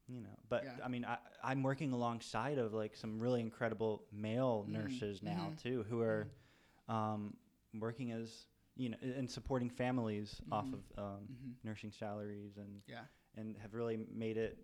[0.09, 0.85] you know, but Yeah.
[0.85, 5.53] I mean, I I'm working alongside of like some really incredible male Mhm, nurses now
[5.53, 6.29] mhm, too, who are
[6.89, 7.37] um,
[7.75, 8.47] working as
[8.77, 10.75] you know and supporting families off Mhm.
[10.75, 13.05] of um, hmm nursing salaries and Yeah.
[13.37, 14.59] and have really made it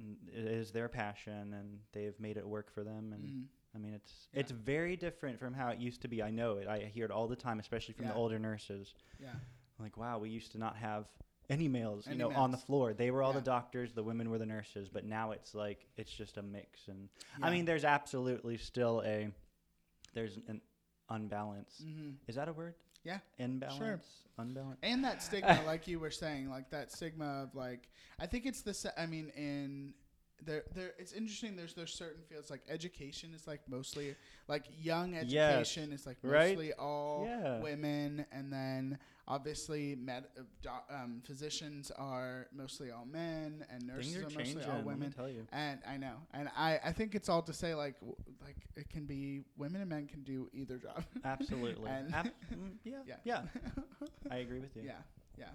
[0.00, 3.48] mm, it is their passion and they've made it work for them and Mhm.
[3.74, 4.40] I mean it's Yeah.
[4.40, 6.22] it's very different from how it used to be.
[6.22, 6.66] I know it.
[6.66, 8.12] I hear it all the time, especially from Yeah.
[8.12, 8.94] the older nurses.
[9.20, 9.34] Yeah.
[9.78, 11.06] Like, wow, we used to not have
[11.50, 12.92] any males, you Any know, on the floor.
[12.92, 13.38] They were all Yeah.
[13.40, 16.88] the doctors, the women were the nurses, but now it's like it's just a mix.
[16.88, 17.08] And
[17.42, 19.30] I mean, there's absolutely still a
[20.14, 20.60] there's an
[21.08, 21.82] unbalance.
[21.82, 22.74] hmm Is that a word?
[23.04, 23.18] Yeah.
[23.38, 24.04] Imbalance.
[24.40, 24.78] Unbalance.
[24.84, 27.88] and that stigma like you were saying like that stigma of like
[28.20, 29.92] i think it's the i mean in
[30.44, 34.14] there there it's interesting there's there's certain fields like education is like mostly
[34.46, 35.24] like young Yes.
[35.24, 36.50] education is like Right?
[36.50, 37.60] mostly all Yeah.
[37.60, 44.26] women and then obviously med uh, um, physicians are mostly all men and nurses are
[44.26, 45.14] are mostly all women
[45.52, 48.88] and I know, and I, I think it's all to say like w- like it
[48.88, 51.04] can be women and men can do either job.
[51.24, 51.90] Absolutely.
[51.90, 53.02] And- Ab- mm, yeah.
[53.06, 53.16] Yeah.
[53.24, 53.42] Yeah.
[54.30, 54.82] I agree with you.
[54.84, 54.92] Yeah,
[55.38, 55.46] yeah.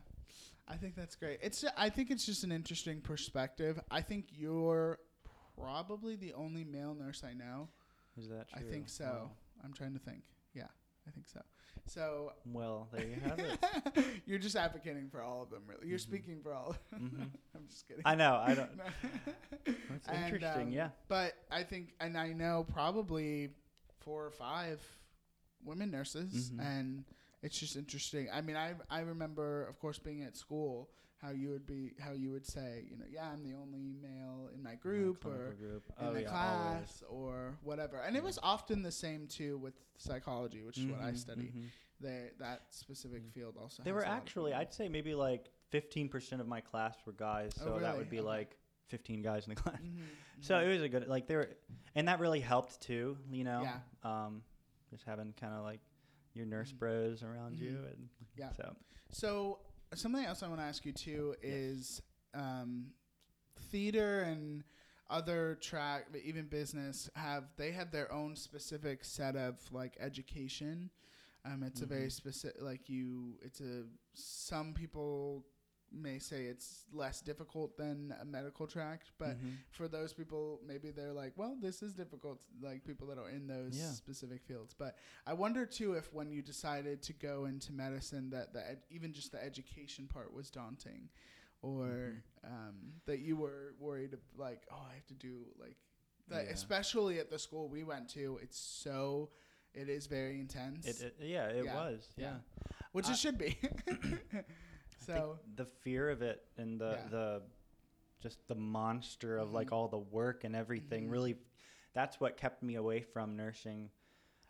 [0.68, 1.40] I think that's great.
[1.42, 3.80] It's I think it's just an interesting perspective.
[3.92, 5.00] I think you're
[5.60, 7.70] probably the only male nurse I know.
[8.18, 8.62] Is that true?
[8.66, 9.04] I think so.
[9.06, 9.32] Wow.
[9.64, 10.24] I'm trying to think.
[10.54, 10.68] Yeah,
[11.08, 11.42] I think so.
[11.86, 14.06] So Well, there you have it.
[14.26, 15.88] you're just advocating for all of them, really.
[15.88, 16.02] You're Mhm.
[16.02, 16.70] speaking for all.
[16.70, 17.12] Of them.
[17.34, 17.40] Mhm.
[17.56, 18.04] I'm just kidding.
[18.06, 18.36] I know.
[18.36, 18.72] I don't.
[19.90, 20.68] That's And, interesting.
[20.68, 20.90] um, yeah.
[21.08, 23.50] But I think, and I know probably
[24.00, 24.82] four or five
[25.66, 26.60] women nurses, Mhm.
[26.62, 27.06] and
[27.44, 28.28] it's just interesting.
[28.34, 30.90] I mean, I I remember, of course, being at school,
[31.22, 34.50] how you would be, how you would say, you know, yeah, I'm the only male
[34.54, 35.84] in my group or group.
[36.00, 37.98] in oh, the yeah, class or whatever.
[37.98, 41.52] And it was often the same too with psychology, which is what I Mhm, study.
[41.56, 41.70] mhm.
[42.02, 43.32] They, that specific Mhm.
[43.34, 43.84] field also.
[43.84, 44.54] There were actually.
[44.54, 48.20] I'd say maybe like 15% of my class were guys, Oh, so that would be
[48.20, 48.28] Okay.
[48.28, 49.82] like 15 guys in the class.
[49.82, 50.08] Mhm,
[50.42, 50.66] So mhm.
[50.66, 51.50] it was a good, like, there, were,
[51.96, 53.62] and that really helped too, you know?
[53.64, 53.80] Yeah.
[54.04, 54.44] Um,
[54.90, 55.80] just having kind of like
[56.34, 56.80] your nurse Mhm.
[56.80, 57.72] bros around you.
[57.72, 57.86] Mhm.
[57.92, 58.52] And Yeah.
[58.54, 58.76] So,
[59.12, 59.60] So
[59.94, 62.02] something else I want to ask you too is
[62.34, 62.94] um,
[63.70, 64.64] theater and
[65.10, 70.90] other track, but even business have they have their own specific set of like education.
[71.46, 72.12] Um, it's a very Mhm.
[72.12, 73.38] specific like you.
[73.42, 75.46] It's a some people
[75.94, 79.54] may say it's less difficult than a medical track, but mhm.
[79.72, 83.48] for those people maybe they're like well this is difficult like people that are in
[83.48, 83.92] those Yeah.
[83.92, 88.54] specific fields but i wonder too if when you decided to go into medicine that
[88.54, 91.10] the ed- even just the education part was daunting
[91.62, 92.54] or Mm-hmm.
[92.54, 92.76] um,
[93.06, 95.78] that you were worried of like oh i have to do like
[96.30, 96.52] that Yeah.
[96.54, 99.30] especially at the school we went to it's so
[99.74, 101.76] it is very intense it, it, yeah, it Yeah.
[101.76, 102.08] was.
[102.18, 102.36] Yeah.
[102.92, 103.58] Which I- it should be
[105.06, 107.10] so the fear of it and the Yeah.
[107.10, 107.42] the
[108.22, 109.74] just the monster of like Mhm.
[109.74, 111.12] all the work and everything Mhm.
[111.12, 111.36] really
[111.94, 113.90] that's what kept me away from nursing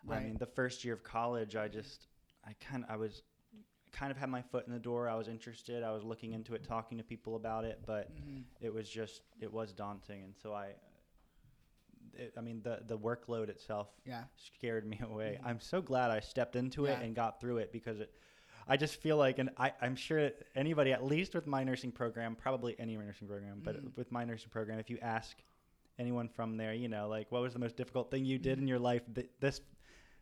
[0.05, 0.17] Right.
[0.17, 2.07] i mean the first year of college i just
[2.45, 3.23] i kind of i was
[3.91, 6.53] kind of had my foot in the door i was interested i was looking into
[6.55, 10.35] it talking to people about it but mhm, it was just it was daunting and
[10.35, 10.73] so i
[12.15, 15.37] it, i mean the the workload itself yeah scared me away.
[15.39, 15.45] Mhm.
[15.45, 16.93] I'm so glad I stepped into Yeah.
[16.93, 18.11] it and got through it because it,
[18.67, 22.35] I just feel like, and I, I'm sure anybody, at least with my nursing program,
[22.35, 23.95] probably any nursing program, but Mhm.
[23.97, 25.37] with my nursing program, if you ask
[25.99, 28.67] anyone from there, you know, like what was the most difficult thing you did in
[28.67, 29.61] your life, th- this,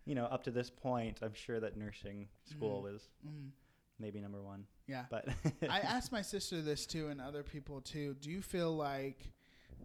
[0.06, 2.84] you know, up to this point, I'm sure that nursing school Mhm.
[2.84, 3.52] was mhm,
[4.00, 4.66] maybe number one.
[4.88, 5.28] yeah But
[5.70, 8.16] I asked my sister this too, and other people too.
[8.16, 9.32] Do you feel like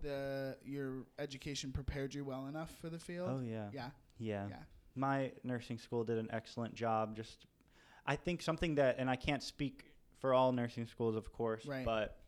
[0.02, 3.28] the your education prepared you well enough for the field?
[3.30, 3.70] oh yeah.
[3.72, 4.62] yeah, yeah, yeah.
[4.94, 7.14] my nursing school did an excellent job.
[7.16, 7.46] Just,
[8.06, 9.84] I think something that, and I can't speak
[10.20, 11.84] for all nursing schools, of course, Right.
[11.84, 12.18] but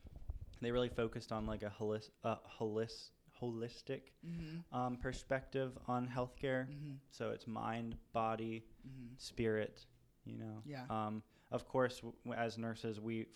[0.61, 3.11] they really focused on like a holistic, uh, holis,
[3.41, 4.77] holistic Mm-hmm.
[4.77, 6.67] um, perspective on healthcare.
[6.69, 6.95] Mm-hmm.
[7.11, 9.15] So it's mind, body, Mm-hmm.
[9.17, 9.87] spirit.
[10.25, 10.63] You know.
[10.67, 10.85] Yeah.
[10.91, 11.23] Um,
[11.53, 13.27] of course, w- as nurses, we f-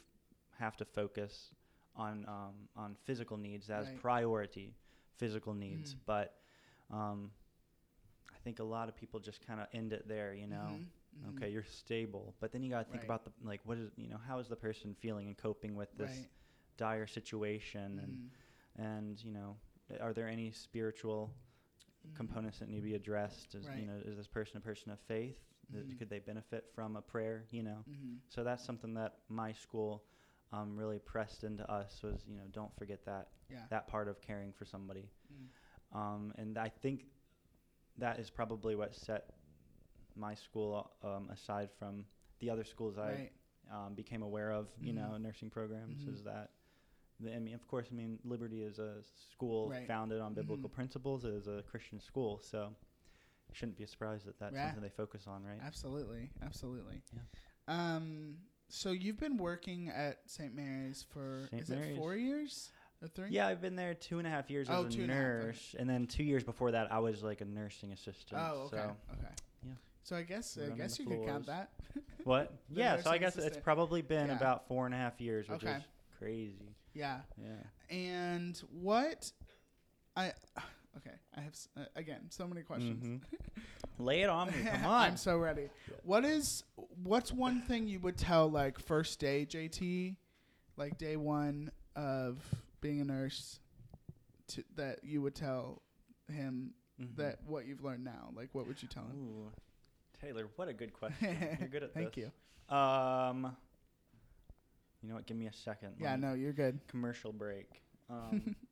[0.59, 1.51] have to focus
[1.97, 4.01] on um, on physical needs as Right.
[4.01, 4.75] priority,
[5.17, 5.95] physical needs.
[5.95, 5.99] Mm.
[6.05, 6.35] But
[6.91, 7.31] um,
[8.31, 10.35] I think a lot of people just kind of end it there.
[10.35, 10.69] You know.
[11.17, 11.37] Mhm.
[11.37, 13.05] Okay, you're stable, but then you got to think Right.
[13.05, 15.95] about the like, what is you know, how is the person feeling and coping with
[15.97, 16.31] this Right.
[16.77, 18.31] dire situation, and Mhm.
[18.85, 19.59] and you know,
[20.01, 21.35] are there any spiritual
[22.07, 22.15] Mhm.
[22.15, 23.55] components that need to be addressed?
[23.55, 23.79] Is Right.
[23.81, 25.39] you know, is this person a person of faith?
[25.71, 25.99] Th- Mhm.
[25.99, 27.47] Could they benefit from a prayer?
[27.51, 28.21] You know, Mhm.
[28.29, 30.05] so that's something that my school
[30.51, 33.67] um, really pressed into us was you know, don't forget that Yeah.
[33.69, 35.11] that part of caring for somebody.
[35.33, 35.49] Mm.
[35.97, 37.07] Um, and I think
[37.97, 39.35] that is probably what set
[40.17, 42.05] my school um, aside from
[42.41, 43.31] the other schools I
[43.71, 44.97] um, became aware of, you Mhm.
[44.97, 46.03] know, nursing programs.
[46.05, 46.13] Mhm.
[46.15, 46.51] Is that
[47.21, 49.03] the- I mean, of course, I mean, Liberty is a
[49.33, 49.87] school Right.
[49.87, 50.73] founded on biblical Mhm.
[50.75, 51.25] principles.
[51.25, 52.75] It is a Christian school, so
[53.49, 54.67] you shouldn't be surprised that that's Yeah.
[54.67, 55.61] something they focus on, right?
[55.61, 56.31] Absolutely.
[56.43, 57.03] Absolutely.
[57.13, 57.23] Yeah.
[57.69, 58.39] Um.
[58.69, 60.55] So you've been working at St.
[60.55, 61.63] Mary's for St.
[61.63, 63.31] is it four years or three?
[63.31, 65.75] Yeah, I've been there two and a half years Oh, as a and a nurse,
[65.79, 68.41] and then two years before that, I was like a nursing assistant.
[68.43, 68.77] Oh, okay.
[68.79, 69.35] So okay.
[70.05, 70.09] Yeah.
[70.09, 71.71] So I guess I guess the you could count that.
[72.25, 72.53] What?
[72.71, 74.37] Yeah, so I nursing guess it's probably been Yeah.
[74.37, 75.77] about four and a half years, which Okay.
[75.77, 75.83] is
[76.19, 76.77] crazy.
[76.95, 77.21] Yeah.
[77.37, 77.95] Yeah.
[77.97, 79.33] And what
[80.17, 80.33] I
[80.99, 83.05] okay, I have uh, again so many questions.
[83.05, 83.21] Mhm.
[83.99, 84.55] Lay it on me.
[84.65, 85.03] Come on.
[85.11, 85.69] I'm so ready.
[86.05, 86.63] What is
[87.03, 90.17] what's one thing you would tell like first day JT,
[90.77, 92.39] like day one of
[92.81, 93.59] being a nurse,
[94.49, 95.83] to, that you would tell
[96.33, 97.17] him Mhm.
[97.17, 98.31] that what you've learned now?
[98.35, 99.17] Like what would you tell him?
[99.17, 99.53] Ooh,
[100.23, 101.37] Taylor, what a good question.
[101.59, 102.25] You're good at Thank this.
[102.25, 102.33] Thank
[102.71, 102.77] you.
[102.77, 103.57] Um,
[105.03, 105.27] you know what?
[105.27, 105.95] Give me a second.
[106.01, 106.79] Yeah, no, you're good.
[106.89, 107.83] Commercial break.
[108.09, 108.55] Um,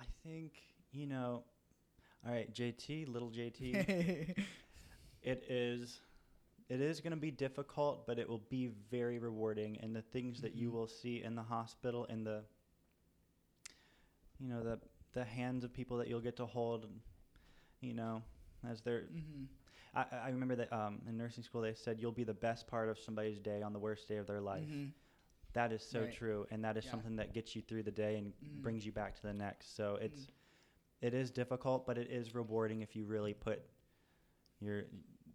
[0.00, 0.52] I think
[0.92, 1.44] you know.
[2.26, 4.34] All right, JT, little JT.
[5.22, 6.00] it is
[6.68, 10.40] it is going to be difficult but it will be very rewarding and the things
[10.42, 10.72] that you Mhm.
[10.72, 12.42] will see in the hospital in the
[14.38, 14.78] you know the
[15.14, 17.00] the hands of people that you'll get to hold and,
[17.80, 18.22] you know
[18.68, 19.44] as they're hmm
[19.94, 22.88] I, I remember that um, in nursing school they said you'll be the best part
[22.88, 24.86] of somebody's day on the worst day of their life hmm
[25.54, 26.12] that is so Right.
[26.12, 26.90] true and that is Yeah.
[26.90, 28.62] something that gets you through the day and Mhm.
[28.62, 30.30] brings you back to the next so it's Mm.
[31.00, 33.62] it is difficult but it is rewarding if you really put
[34.60, 34.84] your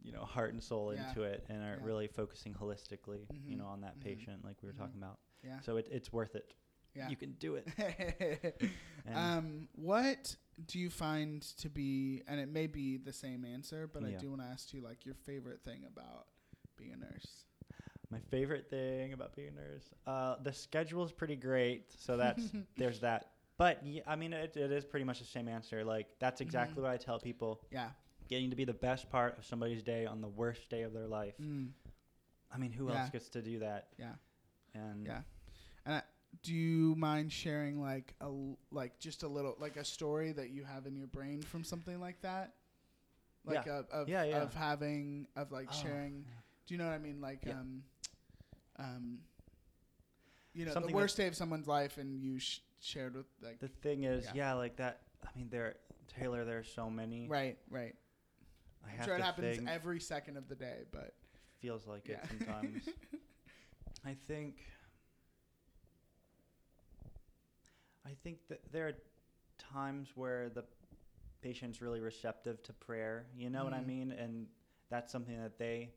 [0.03, 0.99] you know heart and soul Yeah.
[1.09, 1.85] into it and are Yeah.
[1.85, 3.59] really focusing holistically you Mhm.
[3.59, 4.03] know on that Mhm.
[4.03, 5.59] patient like we were talking about Yeah.
[5.61, 6.53] so it, it's worth it
[6.95, 7.09] Yeah.
[7.09, 7.67] you can do it
[9.15, 10.35] um, what
[10.67, 14.29] do you find to be, and it may be the same answer, but I do
[14.29, 16.27] want to ask you, like, your favorite thing about
[16.77, 17.45] being a nurse?
[18.11, 22.43] my favorite thing about being a nurse uh, the schedule is pretty great so that's
[22.77, 26.39] there's that but I mean it, it is pretty much the same answer like that's
[26.39, 26.83] exactly Mhm.
[26.83, 27.89] what i tell people Yeah.
[28.27, 31.07] getting to be the best part of somebody's day on the worst day of their
[31.07, 31.69] life Mm,
[32.51, 32.99] i mean who Yeah.
[33.01, 34.13] else gets to do that yeah.
[34.75, 35.21] and Yeah.
[36.41, 38.29] Do you mind sharing, like, a
[38.71, 41.99] like just a little, like, a story that you have in your brain from something
[41.99, 42.53] like that?
[43.45, 43.79] Like Yeah.
[43.79, 44.41] of of, Yeah, yeah.
[44.41, 46.25] of having of like Oh, sharing.
[46.65, 47.19] Do you know what I mean?
[47.21, 47.59] Like Yeah.
[47.59, 47.83] um,
[48.77, 49.19] um,
[50.53, 53.59] you know, Something the worst day of someone's life, and you sh- shared with like
[53.59, 54.53] The thing is, Yeah.
[54.53, 55.01] like that.
[55.23, 55.75] I mean, there,
[56.07, 56.45] Taylor.
[56.45, 57.27] There's so many.
[57.27, 57.95] right, right.
[58.85, 61.13] I I'm have sure it happens every second of the day, but
[61.59, 62.87] feels like it sometimes.
[64.05, 64.57] I think.
[68.05, 68.93] I think that there are
[69.57, 70.63] times where the
[71.41, 73.27] patient's really receptive to prayer.
[73.35, 73.85] You know what I Mhm.
[73.87, 74.47] mean, and
[74.89, 75.93] that's something that they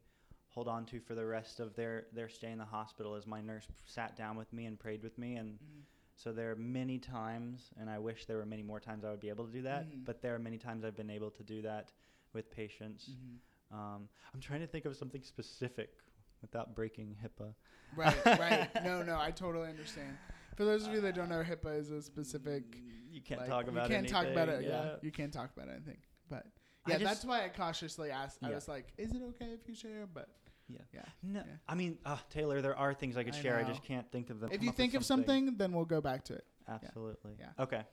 [0.48, 3.14] hold on to for the rest of their their stay in the hospital.
[3.14, 5.82] As my nurse sat down with me and prayed with me, and Mhm.
[6.18, 9.20] So there are many times, and I wish there were many more times I would
[9.20, 9.84] be able to do that.
[9.86, 10.04] Mhm.
[10.06, 11.92] But there are many times I've been able to do that
[12.32, 13.10] with patients.
[13.10, 13.38] Mhm.
[13.70, 15.98] Um, I'm trying to think of something specific
[16.40, 17.54] without breaking HIPAA.
[17.94, 18.70] right, right.
[18.82, 20.16] No, no, I totally understand.
[20.56, 22.78] For those of you that don't know, HIPAA is a specific.
[23.10, 24.54] You can't like, talk about You can't talk about it.
[24.56, 24.96] anything, Yeah.
[25.02, 25.98] you can't talk about anything.
[26.28, 26.46] But
[26.86, 28.42] yeah, just- that's why I cautiously asked.
[28.42, 30.28] I was like, "Is it okay if you share?" But
[30.68, 30.78] Yeah.
[30.92, 31.04] yeah.
[31.22, 31.56] No, Yeah.
[31.68, 33.58] I mean, uh, Taylor, there are things I could I share.
[33.58, 34.50] I just can't think of them.
[34.52, 36.44] If you think of something, then we'll go back to it.
[36.68, 37.36] absolutely.
[37.38, 37.52] Yeah.
[37.60, 37.84] Okay.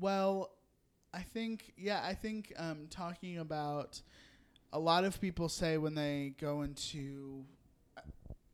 [0.00, 0.50] Well,
[1.12, 4.02] I think yeah, I think um, talking about
[4.72, 7.46] a lot of people say when they go into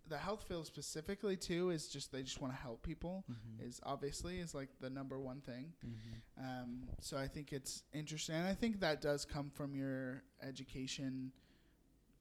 [0.09, 3.61] the health field specifically too is just they just want to help people Mhm.
[3.67, 5.73] is obviously is like the number one thing.
[5.85, 6.21] Mhm.
[6.37, 11.33] Um, so I think it's interesting, and I think that does come from your education,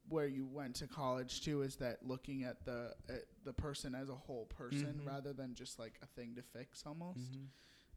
[0.09, 1.61] where you went to college too.
[1.61, 5.05] Is that looking at the at the person as a whole person Mhm.
[5.07, 7.19] rather than just like a thing to fix almost.
[7.33, 7.47] Mhm.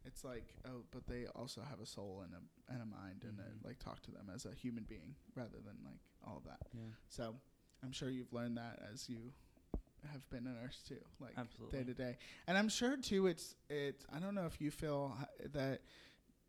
[0.04, 3.38] It's like oh, but they also have a soul and a and a mind, and
[3.40, 6.68] a, like talk to them as a human being rather than like all of that.
[6.72, 6.92] Yeah.
[7.08, 7.40] So
[7.82, 9.32] I'm sure you've learned that as you
[10.12, 11.78] have been a nurse too, like Absolutely.
[11.78, 12.16] day to day.
[12.46, 14.04] And I'm sure too, it's it's.
[14.14, 15.16] I don't know if you feel
[15.52, 15.80] that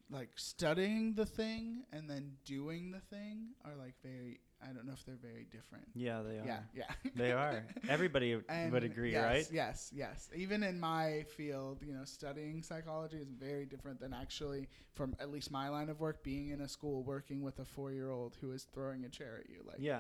[0.09, 4.39] like studying the thing and then doing the thing are like very.
[4.59, 5.85] I don't know if they're very different.
[5.93, 6.43] Yeah, they are.
[6.43, 7.11] Yeah, yeah.
[7.15, 7.63] They are.
[7.89, 9.47] Everybody And would agree, yes, right?
[9.51, 10.29] Yes, yes.
[10.35, 15.29] Even in my field, you know, studying psychology is very different than actually, from at
[15.29, 18.63] least my line of work, being in a school working with a four-year-old who is
[18.73, 19.61] throwing a chair at you.
[19.63, 19.99] Like, yeah.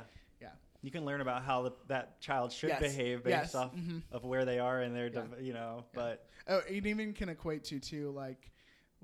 [0.87, 0.93] Yeah.
[0.95, 4.01] You can learn about how the, that child should Yes, behave based yes, off mhm.
[4.11, 5.21] of where they are and their, Yeah.
[5.21, 5.83] dev- you know, Yeah.
[5.93, 8.51] but Oh, it even can equate to too, like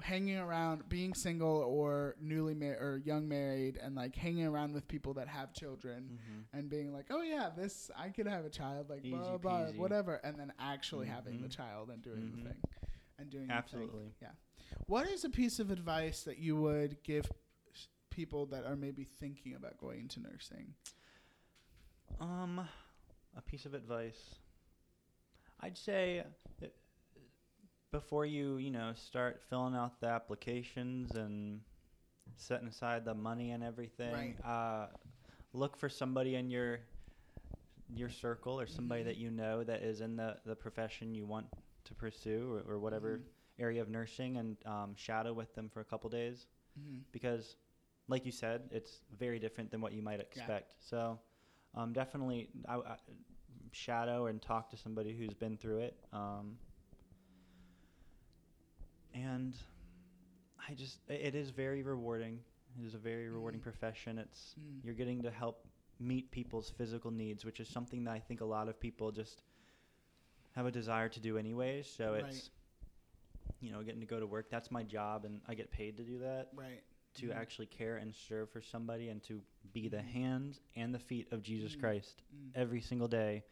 [0.01, 4.87] hanging around, being single or newly married or young married, and like hanging around with
[4.87, 6.57] people that have children, Mhm.
[6.57, 9.37] and being like, oh yeah, this I could have a child, like blah Easy blah,
[9.37, 9.77] blah peasy.
[9.77, 12.61] whatever, and then actually having the child and doing the thing,
[13.19, 13.99] and doing the Absolutely.
[14.05, 14.13] thing.
[14.21, 14.31] Yeah.
[14.87, 17.29] What is a piece of advice that you would give
[17.71, 20.73] s- people that are maybe thinking about going into nursing?
[22.19, 22.67] Um,
[23.35, 24.19] a piece of advice.
[25.61, 26.23] I'd say
[27.91, 31.61] before you, you know, start filling out the applications and
[32.35, 34.35] setting aside the money and everything.
[34.43, 34.45] Right.
[34.45, 34.87] Uh,
[35.53, 36.79] look for somebody in your
[37.95, 39.05] your circle or somebody Mhm.
[39.05, 41.45] that you know that is in the, the profession you want
[41.83, 43.23] to pursue or, or whatever Mhm.
[43.59, 46.47] area of nursing and um, shadow with them for a couple days
[46.79, 47.03] Mhm.
[47.11, 47.55] because
[48.07, 51.19] like you said it's very different than what you might expect so
[51.75, 52.95] um, definitely I, I,
[53.71, 56.57] shadow and talk to somebody who's been through it um,
[59.13, 59.55] and
[60.69, 62.39] i just it is very rewarding
[62.79, 63.63] it is a very rewarding Mhm.
[63.63, 64.83] profession it's Mm.
[64.83, 65.65] you're getting to help
[65.99, 69.43] meet people's physical needs which is something that i think a lot of people just
[70.55, 72.25] have a desire to do anyways so Right.
[72.25, 72.49] it's
[73.59, 76.03] you know getting to go to work that's my job and i get paid to
[76.03, 76.83] do that Right.
[77.15, 77.35] To Mhm.
[77.35, 80.05] actually care and serve for somebody and to be the Mhm.
[80.11, 81.79] hands and the feet of Jesus Mhm.
[81.79, 82.51] Christ Mm.
[82.55, 83.43] every single day.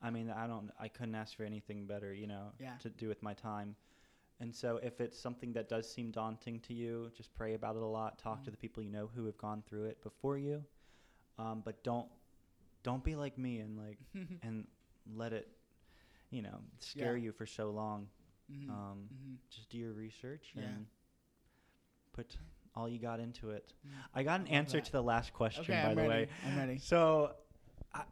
[0.00, 2.76] I mean, I don't I couldn't ask for anything better, you know, Yeah.
[2.78, 3.76] to do with my time.
[4.40, 7.82] And so if it's something that does seem daunting to you, just pray about it
[7.82, 10.64] a lot, talk to the people you know who have gone through it before you.
[11.38, 12.10] Um, but don't
[12.84, 13.98] don't be like me and like
[14.44, 14.68] and
[15.06, 15.48] let it
[16.30, 17.24] you know, scare Yeah.
[17.24, 18.10] you for so long.
[18.50, 18.68] Mhm.
[18.70, 19.38] Um, Mhm.
[19.50, 20.62] just do your research Yeah.
[20.64, 20.86] and
[22.12, 22.38] put
[22.78, 23.72] all you got into it.
[23.86, 23.90] Mm.
[24.14, 26.24] I got an answer to the last question, Okay, by I'm the ready.
[26.24, 26.28] way.
[26.46, 26.78] I'm ready.
[26.78, 27.32] So,
[27.92, 28.02] I,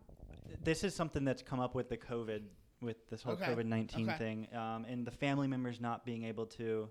[0.64, 2.42] this is something that's come up with the COVID,
[2.80, 4.18] with this whole Okay, COVID nineteen okay.
[4.18, 6.90] thing, um, and the family members not being able to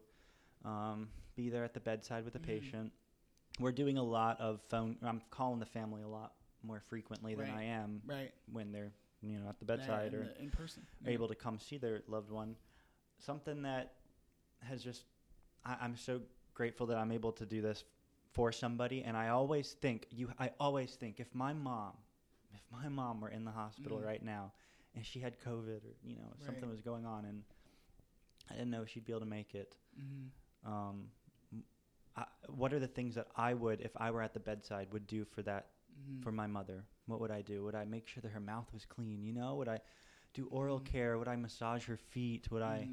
[0.64, 2.44] um, be there at the bedside with the Mhm.
[2.46, 2.94] patient.
[3.60, 4.98] We're doing a lot of phone.
[5.04, 8.34] I'm calling the family a lot more frequently than I am Right.
[8.52, 10.86] when they're you know at the bedside in or the- in person.
[11.06, 12.56] are able to come see their loved one.
[13.20, 13.94] Something that
[14.62, 15.06] has just,
[15.64, 16.22] I, I'm so
[16.56, 17.84] grateful that I'm able to do this
[18.32, 19.04] for somebody.
[19.04, 21.94] And I always think, you, I always think if my mom,
[22.54, 24.06] if my mom were in the hospital Mm.
[24.06, 24.52] right now
[24.96, 27.44] and she had COVID or, you know, something was going on and
[28.50, 29.76] I didn't know if she'd be able to make it.
[30.00, 30.30] Mhm.
[30.66, 31.12] Um,
[32.16, 35.06] I, what are the things that I would, if I were at the bedside, would
[35.08, 35.68] do for that
[36.00, 36.24] Mhm.
[36.24, 36.86] for my mother?
[37.08, 37.64] What would I do?
[37.66, 39.24] Would I make sure that her mouth was clean?
[39.24, 39.80] You know, would I
[40.34, 40.86] do oral Mhm.
[40.86, 41.18] care?
[41.18, 42.50] Would I massage her feet?
[42.52, 42.90] Would I.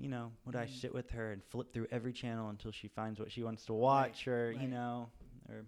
[0.00, 0.70] you know, would I Mhm.
[0.80, 3.74] sit with her and flip through every channel until she finds what she wants to
[3.74, 5.10] watch, or you know,
[5.48, 5.66] or,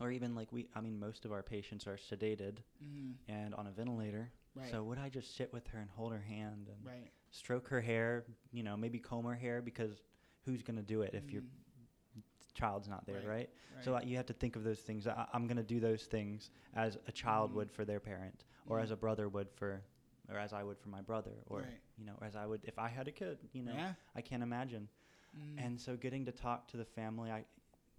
[0.00, 3.16] or even like we, I mean, most of our patients are sedated Mhm.
[3.28, 4.30] and on a ventilator.
[4.54, 4.70] Right.
[4.70, 7.10] So would I just sit with her and hold her hand and right.
[7.30, 8.24] stroke her hair?
[8.52, 10.02] You know, maybe comb her hair because
[10.44, 12.22] who's gonna do it if your Mhm.
[12.54, 13.26] child's not there, Right.
[13.26, 13.50] right?
[13.74, 13.84] Right.
[13.84, 15.06] So uh, you have to think of those things.
[15.06, 17.54] I, I'm going to do those things as a child Mhm.
[17.54, 18.82] would for their parent, or Mhm.
[18.82, 19.82] as a brother would for,
[20.30, 21.80] or as I would for my brother, or Right.
[21.98, 23.38] you know, as I would if I had a kid.
[23.52, 23.94] You know, Yeah.
[24.14, 24.88] I can't imagine.
[25.36, 25.58] Mhm.
[25.64, 27.44] And so getting to talk to the family, I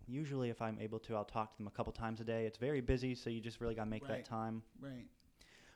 [0.07, 2.45] usually if I'm able to, I'll talk to them a couple times a day.
[2.45, 4.09] It's very busy, so you just really got to make Right.
[4.23, 4.63] that time.
[4.79, 5.07] right.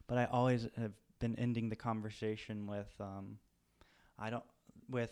[0.07, 3.39] But I always have been ending the conversation with, um,
[4.17, 4.43] I don't
[4.89, 5.11] with.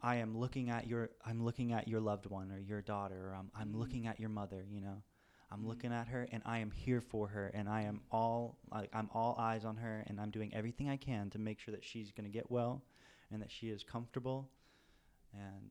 [0.00, 3.34] I am looking at your I'm looking at your loved one or your daughter or
[3.34, 3.78] I'm I'm Mhm.
[3.78, 5.02] looking at your mother, you know.
[5.50, 5.68] I'm Mhm.
[5.68, 9.08] looking at her and I am here for her and I am all like I'm
[9.12, 12.10] all eyes on her and I'm doing everything I can to make sure that she's
[12.10, 12.82] going to get well
[13.30, 14.50] and that she is comfortable.
[15.32, 15.70] And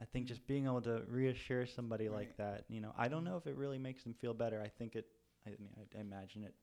[0.00, 3.36] I think just being able to reassure somebody like that, you know, I don't know
[3.36, 4.60] if it really makes them feel better.
[4.60, 5.06] I think it
[5.46, 6.54] I mean I, I imagine it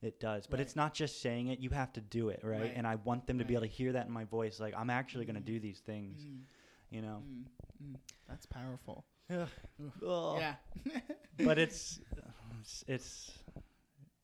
[0.00, 0.62] it does, but Right.
[0.66, 1.58] it's not just saying it.
[1.58, 2.60] You have to do it, right?
[2.60, 2.72] Right.
[2.76, 4.60] And I want them to be able to hear that in my voice.
[4.60, 5.44] Like I'm actually going Mhm.
[5.46, 6.44] to do these things, Mhm.
[6.90, 7.24] you know.
[7.26, 7.46] Mm,
[7.82, 7.96] mm.
[8.28, 9.04] That's powerful.
[9.30, 9.48] Ugh.
[10.38, 10.54] Yeah.
[11.44, 12.00] but it's
[12.60, 13.30] it's, it's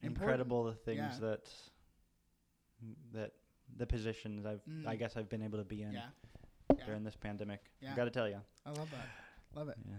[0.03, 1.19] incredible the things Yeah.
[1.21, 1.49] that
[3.13, 3.33] that
[3.77, 4.99] the positions I've I Mm.
[4.99, 6.09] guess I've been able to be in yeah.
[6.87, 7.61] during this pandemic.
[7.81, 7.95] Yeah.
[7.97, 8.41] Got to tell you.
[8.67, 9.09] I love that.
[9.59, 9.77] Love it.
[9.89, 9.95] Yeah.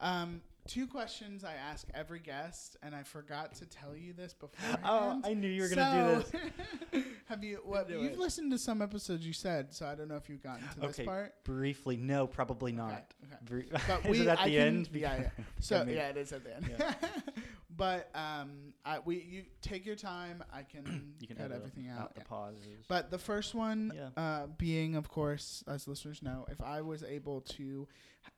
[0.00, 4.78] Um, two questions I ask every guest, and I forgot to tell you this before.
[4.84, 6.50] Oh, I knew you were gonna do this.
[6.92, 7.04] this.
[7.26, 7.60] have you?
[7.64, 8.18] What you've it.
[8.18, 10.90] listened to some episodes you said, so I don't know if you've gotten to this
[10.90, 11.34] Okay, part.
[11.44, 13.12] Briefly, no, probably not.
[13.50, 13.82] Okay, okay.
[13.88, 14.88] But Is we- it at I the can- end?
[14.92, 15.44] yeah, yeah.
[15.60, 16.70] So yeah, it is at the end.
[16.78, 16.94] Yeah.
[17.76, 20.44] but um, I, we you take your time.
[20.52, 22.14] I can, you can cut everything out.
[22.14, 22.26] the yeah.
[22.28, 22.84] pauses.
[22.88, 24.22] But the first one, Yeah.
[24.22, 27.88] uh, being, of course, as listeners know, if I was able to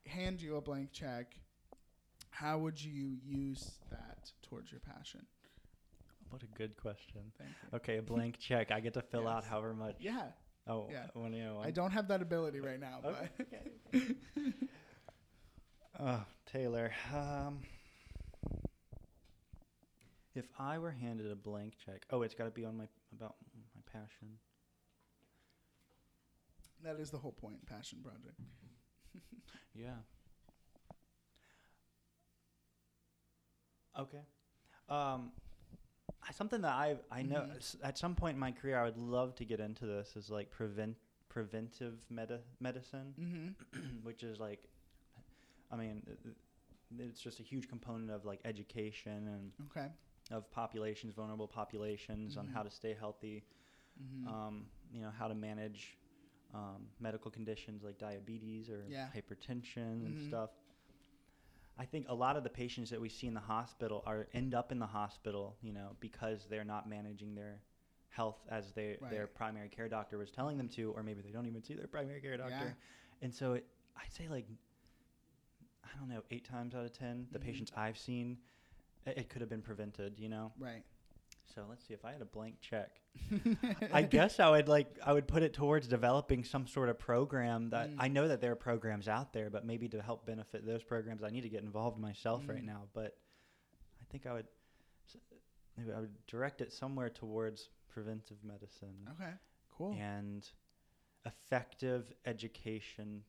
[0.06, 1.34] hand you a blank check,
[2.30, 5.26] how would you use that towards your passion?
[6.30, 7.22] what a good question.
[7.38, 7.76] Thank you.
[7.76, 8.70] Okay, a blank check.
[8.70, 9.96] I get to fill out however much.
[9.98, 10.26] Yeah,
[10.68, 11.06] Oh, Yeah.
[11.14, 11.60] when you know.
[11.60, 14.14] I don't have that ability right now, but Okay.
[15.98, 16.22] Oh,
[16.52, 16.92] Taylor.
[17.12, 17.58] Um,
[20.36, 23.34] if I were handed a blank check, oh, it's got to be on my about
[23.74, 24.28] my passion.
[26.84, 27.66] that is the whole point.
[27.66, 28.38] Passion project.
[29.74, 29.96] Yeah.
[34.00, 34.20] Okay.
[34.88, 35.32] Um,
[36.32, 37.84] something that I I know Mhm.
[37.84, 40.50] at some point in my career I would love to get into this is like
[40.50, 40.96] prevent
[41.28, 43.98] preventive meta medicine, Mm-hmm.
[44.02, 44.68] which is like
[45.72, 46.02] I mean,
[46.98, 49.88] it's just a huge component of like education and Okay.
[50.32, 52.52] of populations, vulnerable populations, on Mhm.
[52.54, 53.44] how to stay healthy.
[54.00, 54.26] Mhm.
[54.26, 55.96] Um, you know, how to manage
[56.52, 59.08] um, medical conditions like diabetes or Yeah.
[59.14, 60.50] hypertension and stuff.
[61.80, 64.54] I think a lot of the patients that we see in the hospital are end
[64.54, 67.62] up in the hospital, you know, because they're not managing their
[68.10, 71.46] health as they, their primary care doctor was telling them to, or maybe they don't
[71.46, 72.76] even see their primary care doctor.
[73.22, 73.64] And so it,
[73.96, 74.46] I'd say like,
[75.84, 77.42] I don't know, eight times out of 10, the Mhm.
[77.42, 78.38] patients I've seen,
[79.06, 80.52] it, it could have been prevented, you know?
[80.58, 80.84] Right.
[81.54, 83.00] So let's see if I had a blank check.
[83.92, 87.70] I guess I would like I would put it towards developing some sort of program
[87.70, 87.96] that Mm.
[87.98, 91.22] I know that there are programs out there, but maybe to help benefit those programs,
[91.24, 92.66] I need to get involved myself right Mm.
[92.66, 92.82] now.
[92.92, 93.16] But
[94.00, 94.46] I think I would
[95.76, 99.32] maybe I would direct it somewhere towards preventive medicine Okay.
[99.76, 99.94] Cool.
[99.94, 100.48] and
[101.26, 103.24] effective education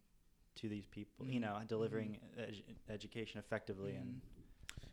[0.56, 1.26] to these people.
[1.26, 1.42] You Mhm.
[1.44, 4.22] know, delivering edu- education effectively and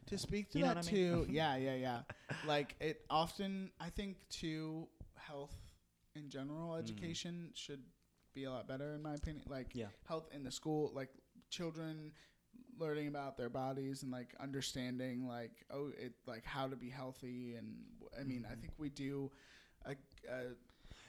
[0.08, 0.94] to speak to You that I mean?
[0.94, 2.00] too yeah yeah yeah
[2.46, 5.56] like it often i think too health
[6.14, 6.78] in general Mm.
[6.78, 7.82] education should
[8.34, 9.86] be a lot better in my opinion like Yeah.
[10.06, 11.10] health in the school like
[11.50, 12.12] children
[12.78, 17.54] learning about their bodies and like understanding like oh it like how to be healthy
[17.56, 17.74] and
[18.18, 18.60] I mean i Mhm.
[18.60, 19.30] think we do
[19.84, 20.54] a, a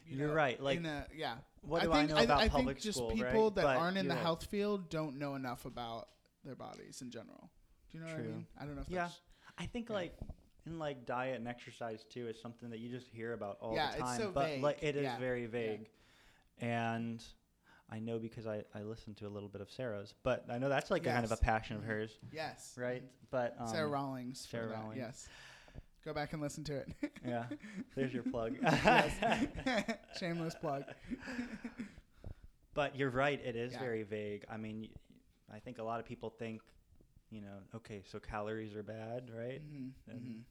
[0.08, 2.48] you You're know, right, like, in a, yeah what do I I, know about I,
[2.50, 3.56] public think just school, people right?
[3.56, 4.24] that But aren't in the right.
[4.24, 6.08] health field don't know enough about
[6.44, 7.52] their bodies in general
[7.92, 9.02] do you know what i mean i don't know if Yeah.
[9.04, 9.20] that's
[9.58, 9.96] I think Yeah.
[9.96, 10.18] like
[10.66, 13.88] in like diet and exercise too is something that you just hear about all Yeah,
[13.92, 14.20] the it's time.
[14.20, 14.96] so but like vague.
[14.96, 15.18] it is Yeah.
[15.18, 15.90] very vague.
[16.60, 17.22] And
[17.90, 20.70] I know because I, I listened to a little bit of Sarah's, but I know
[20.70, 23.04] that's like a kind of a passion of hers, yes right?
[23.32, 24.48] But um, Sarah Rawlings.
[24.50, 24.98] Sarah Rawlings.
[24.98, 25.28] Yes.
[26.06, 26.88] Go back and listen to it.
[27.26, 27.46] Yeah,
[27.96, 28.56] there's your plug.
[30.20, 30.84] Shameless plug.
[32.74, 33.80] But you're right, it is Yeah.
[33.80, 34.46] very vague.
[34.50, 34.88] I mean,
[35.54, 36.62] I think a lot of people think,
[37.32, 39.62] you know, okay, so calories are bad, right?
[39.62, 40.44] Mhm, And mhm,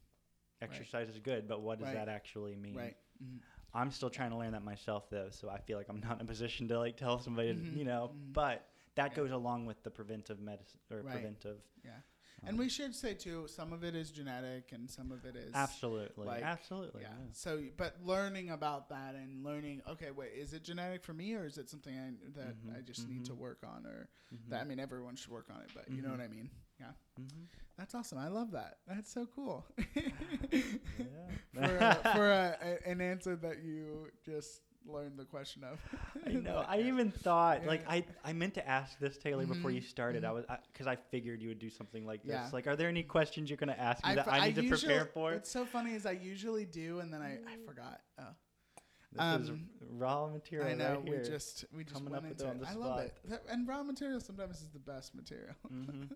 [0.61, 1.95] Exercise is good, but what does Right.
[1.95, 2.75] that actually mean?
[2.77, 2.97] Right.
[3.23, 3.39] mhm.
[3.75, 6.23] I'm still trying to learn that myself though, so I feel like I'm not in
[6.23, 8.11] a position to like tell somebody, Mhm, you know.
[8.13, 8.33] mhm.
[8.33, 8.67] But
[8.97, 9.17] that Yeah.
[9.17, 11.13] goes along with the preventive medicine or Right.
[11.13, 11.59] preventive.
[11.85, 11.91] Yeah.
[12.43, 15.37] um, And we should say too, some of it is genetic and some of it
[15.37, 17.09] is absolutely, like, absolutely, yeah.
[17.09, 17.33] yeah.
[17.33, 21.45] So, but learning about that and learning, okay, wait, is it genetic for me or
[21.47, 22.11] is it something I,
[22.41, 23.39] that Mhm, I just need to mhm.
[23.39, 26.11] work on or Mhm, that, I mean, everyone should work on it, but you know
[26.11, 26.51] what I mean?
[26.81, 26.87] Yeah.
[27.21, 27.47] mhm.
[27.77, 28.19] That's awesome.
[28.19, 28.79] I love that.
[28.89, 29.65] That's so cool.
[31.55, 31.95] Yeah.
[31.95, 35.79] for a, for a, an answer that you just learned the question of.
[36.27, 36.57] I know.
[36.57, 40.25] Like, I even thought like I I meant to ask this Taylor before you started.
[40.25, 40.35] I mhm.
[40.35, 42.33] was because I, figured you would do something like this.
[42.33, 42.49] Yeah.
[42.53, 44.63] Like, are there any questions you're gonna ask me I that for- I need to
[44.63, 45.33] usually- prepare for?
[45.33, 48.01] What's so funny is I usually do, and then I, I forgot.
[48.19, 48.25] Oh,
[49.13, 50.95] This is um, raw material I know.
[50.97, 51.19] right here.
[51.23, 53.15] we just we just Coming went up into it I love it.
[53.27, 55.55] That- and raw material sometimes is the best material.
[55.73, 56.09] Mhm.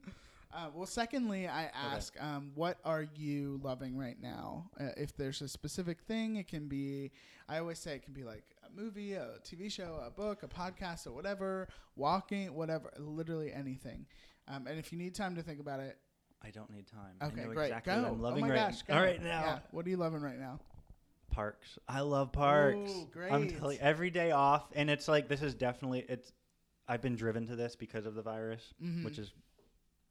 [0.54, 4.70] Uh, well, secondly, I ask, um, what are you loving right now?
[4.78, 7.10] Uh, if there's a specific thing, it can be.
[7.48, 10.48] I always say it can be like a movie, a TV show, a book, a
[10.48, 11.68] podcast, or whatever.
[11.96, 14.06] Walking, whatever, literally anything.
[14.48, 15.96] Um, and if you need time to think about it,
[16.44, 17.16] I don't need time.
[17.30, 18.02] okay, I know great, exactly go.
[18.02, 18.94] what I'm loving oh my right, gosh, go.
[18.94, 19.40] all right now.
[19.42, 19.58] Yeah.
[19.70, 20.58] What are you loving right now?
[21.30, 21.78] Parks.
[21.88, 22.90] I love parks.
[22.90, 23.58] Ooh, I'm great.
[23.58, 26.32] telling every day off, and it's like this is definitely it's.
[26.88, 29.04] I've been driven to this because of the virus, Mhm.
[29.04, 29.32] which is,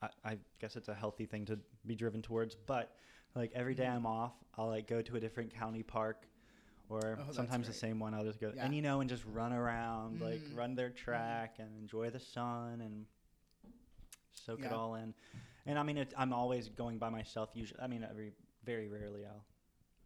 [0.02, 2.56] I, I guess it's a healthy thing to be driven towards.
[2.56, 2.96] But
[3.36, 3.96] like every day Mhm.
[3.96, 6.28] I'm off, I'll like go to a different county park,
[6.90, 8.14] or Oh, sometimes the same one.
[8.14, 8.66] I'll just go Yeah.
[8.66, 10.58] and you know and just run around, like Mhm.
[10.58, 13.06] run their track and enjoy the sun and
[14.46, 15.14] soak it all in.
[15.66, 17.50] And I mean, it, I'm always going by myself.
[17.54, 18.34] Usually, I mean, every
[18.66, 19.46] very rarely I'll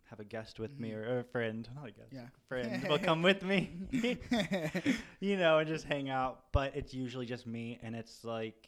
[0.09, 0.95] have a guest with me Mhm.
[0.95, 2.27] or, or a friend, not a guest, Yeah.
[2.47, 3.71] friend will come with me,
[5.19, 6.51] you know, and just hang out.
[6.51, 8.67] But it's usually just me, and it's like,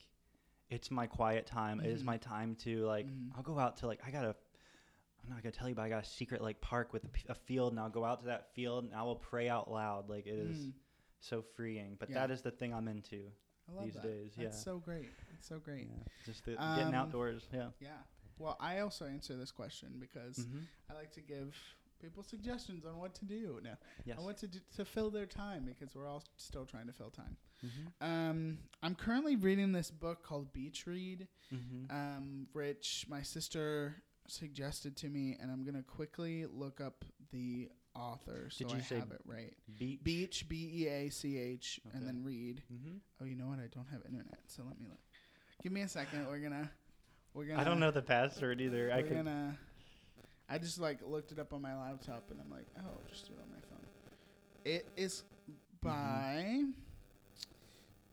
[0.69, 1.79] it's my quiet time.
[1.79, 2.05] It is Mhm.
[2.05, 3.07] my time to like.
[3.07, 3.31] Mhm.
[3.35, 4.35] I'll go out to like I got a.
[5.23, 7.73] I'm not gonna tell you, but I got a secret like park with a field,
[7.73, 10.09] and I'll go out to that field and I will pray out loud.
[10.09, 10.73] Like it is Mm,
[11.19, 11.95] so freeing.
[11.99, 12.15] But Yeah.
[12.27, 13.31] that is the thing I'm into.
[13.67, 14.03] I love these that.
[14.03, 14.63] days, That's yeah.
[14.63, 15.09] so great.
[15.33, 15.87] It's so great.
[15.87, 17.49] Yeah, just the, Um, getting outdoors.
[17.51, 17.71] Yeah.
[17.81, 17.97] Yeah.
[18.37, 20.61] Well, I also answer this question because Mm-hmm.
[20.89, 21.53] I like to give
[22.01, 24.17] people suggestions on what to do now, Yes.
[24.19, 27.09] on what to do to fill their time because we're all still trying to fill
[27.09, 27.35] time.
[27.65, 28.05] mm-hmm.
[28.07, 31.95] Um, I'm currently reading this book called Beach Read, Mm-hmm.
[31.95, 33.95] um, which my sister
[34.27, 38.81] suggested to me, and I'm gonna quickly look up the author so Did you I
[38.81, 39.53] say have it right.
[39.79, 39.99] Beach.
[40.03, 41.97] Beach, B E A C H, Okay.
[41.97, 42.61] and then read.
[42.71, 42.97] Mm-hmm.
[43.21, 43.59] Oh, you know what?
[43.59, 44.99] I don't have internet, so let me look.
[45.63, 46.27] Give me a second.
[46.27, 46.69] We're gonna.
[47.33, 47.61] We're gonna.
[47.61, 48.91] I don't know the password either.
[48.93, 49.15] I could.
[49.15, 49.57] gonna.
[50.49, 53.27] I just like looked it up on my laptop, and I'm like, oh, I'll just
[53.27, 53.85] do it on my phone.
[54.65, 55.23] It is
[55.81, 56.63] by.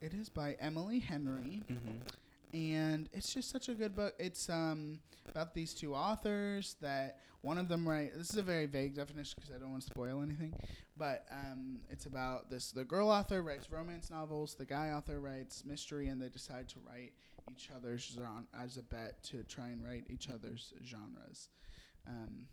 [0.01, 2.57] It is by Emily Henry, Mm-hmm.
[2.57, 4.15] and it's just such a good book.
[4.19, 8.13] It's um about these two authors that one of them write.
[8.17, 10.53] This is a very vague definition because I don't want to spoil anything,
[10.99, 12.71] but um it's about this.
[12.73, 14.55] The girl author writes romance novels.
[14.57, 17.13] The guy author writes mystery, and they decide to write
[17.51, 21.49] each other's genre as a bet to try and write each other's genres.
[22.07, 22.47] Um,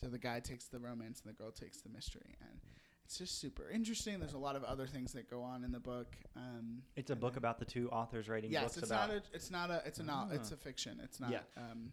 [0.00, 2.60] so the guy takes the romance and the girl takes the mystery, and
[3.04, 4.20] it's just super interesting.
[4.20, 6.14] There's a lot of other things that go on in the book.
[6.36, 9.08] Um, It's a book about the two authors writing Yes, books it's about.
[9.08, 9.22] not a.
[9.32, 9.82] It's not a.
[9.86, 10.54] It's a no, It's Ah.
[10.54, 11.00] a fiction.
[11.02, 11.30] It's not.
[11.32, 11.40] Yeah.
[11.56, 11.90] Um,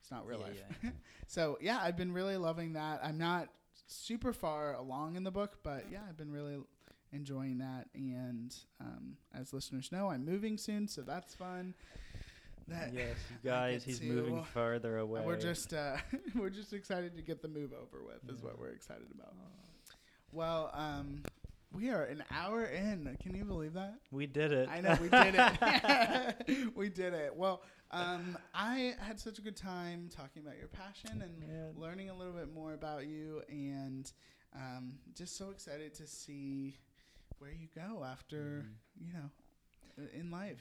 [0.00, 0.78] it's not real Yeah, life.
[0.82, 0.90] yeah.
[1.28, 3.00] so yeah, I've been really loving that.
[3.04, 3.48] I'm not
[3.86, 6.58] super far along in the book, but yeah, I've been really
[7.12, 7.88] enjoying that.
[7.94, 11.74] And um, as listeners know, I'm moving soon, so that's fun.
[12.70, 15.22] That yes, you guys, he's moving further away.
[15.24, 15.96] we're just uh,
[16.36, 18.28] we're just excited to get the move over with.
[18.34, 19.34] Is what we're excited about.
[20.32, 21.22] Well, um,
[21.72, 23.16] we are an hour in.
[23.22, 23.94] Can you believe that?
[24.12, 24.68] We did it.
[24.68, 26.70] I know we did it.
[26.76, 27.34] we did it.
[27.34, 31.80] Well, um, I had such a good time talking about your passion and Yeah.
[31.80, 34.10] learning a little bit more about you, and
[34.54, 36.76] um, just so excited to see
[37.38, 39.06] where you go after Mhm.
[39.06, 39.30] you know
[40.14, 40.60] in life.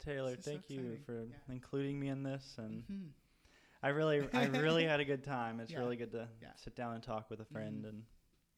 [0.00, 1.36] Taylor, This is so thank you for Yeah.
[1.48, 3.06] including me in this, and hmm
[3.82, 5.60] I really, I really had a good time.
[5.60, 5.78] It's Yeah.
[5.80, 6.52] really good to Yeah.
[6.56, 7.88] sit down and talk with a friend, Mhm.
[7.88, 8.02] and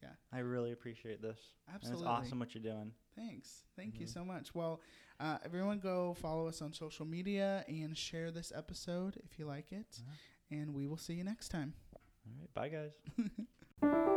[0.01, 0.15] Yeah.
[0.33, 1.39] I really appreciate this.
[1.73, 2.05] Absolutely.
[2.07, 2.93] And it's awesome what you're doing.
[3.15, 3.63] Thanks.
[3.75, 4.09] Thank you Mhm.
[4.09, 4.53] so much.
[4.53, 4.81] Well,
[5.19, 9.71] uh, everyone go follow us on social media and share this episode if you like
[9.71, 10.01] it.
[10.01, 10.15] Uh-huh.
[10.51, 11.73] And we will see you next time.
[12.25, 12.93] All right, bye guys.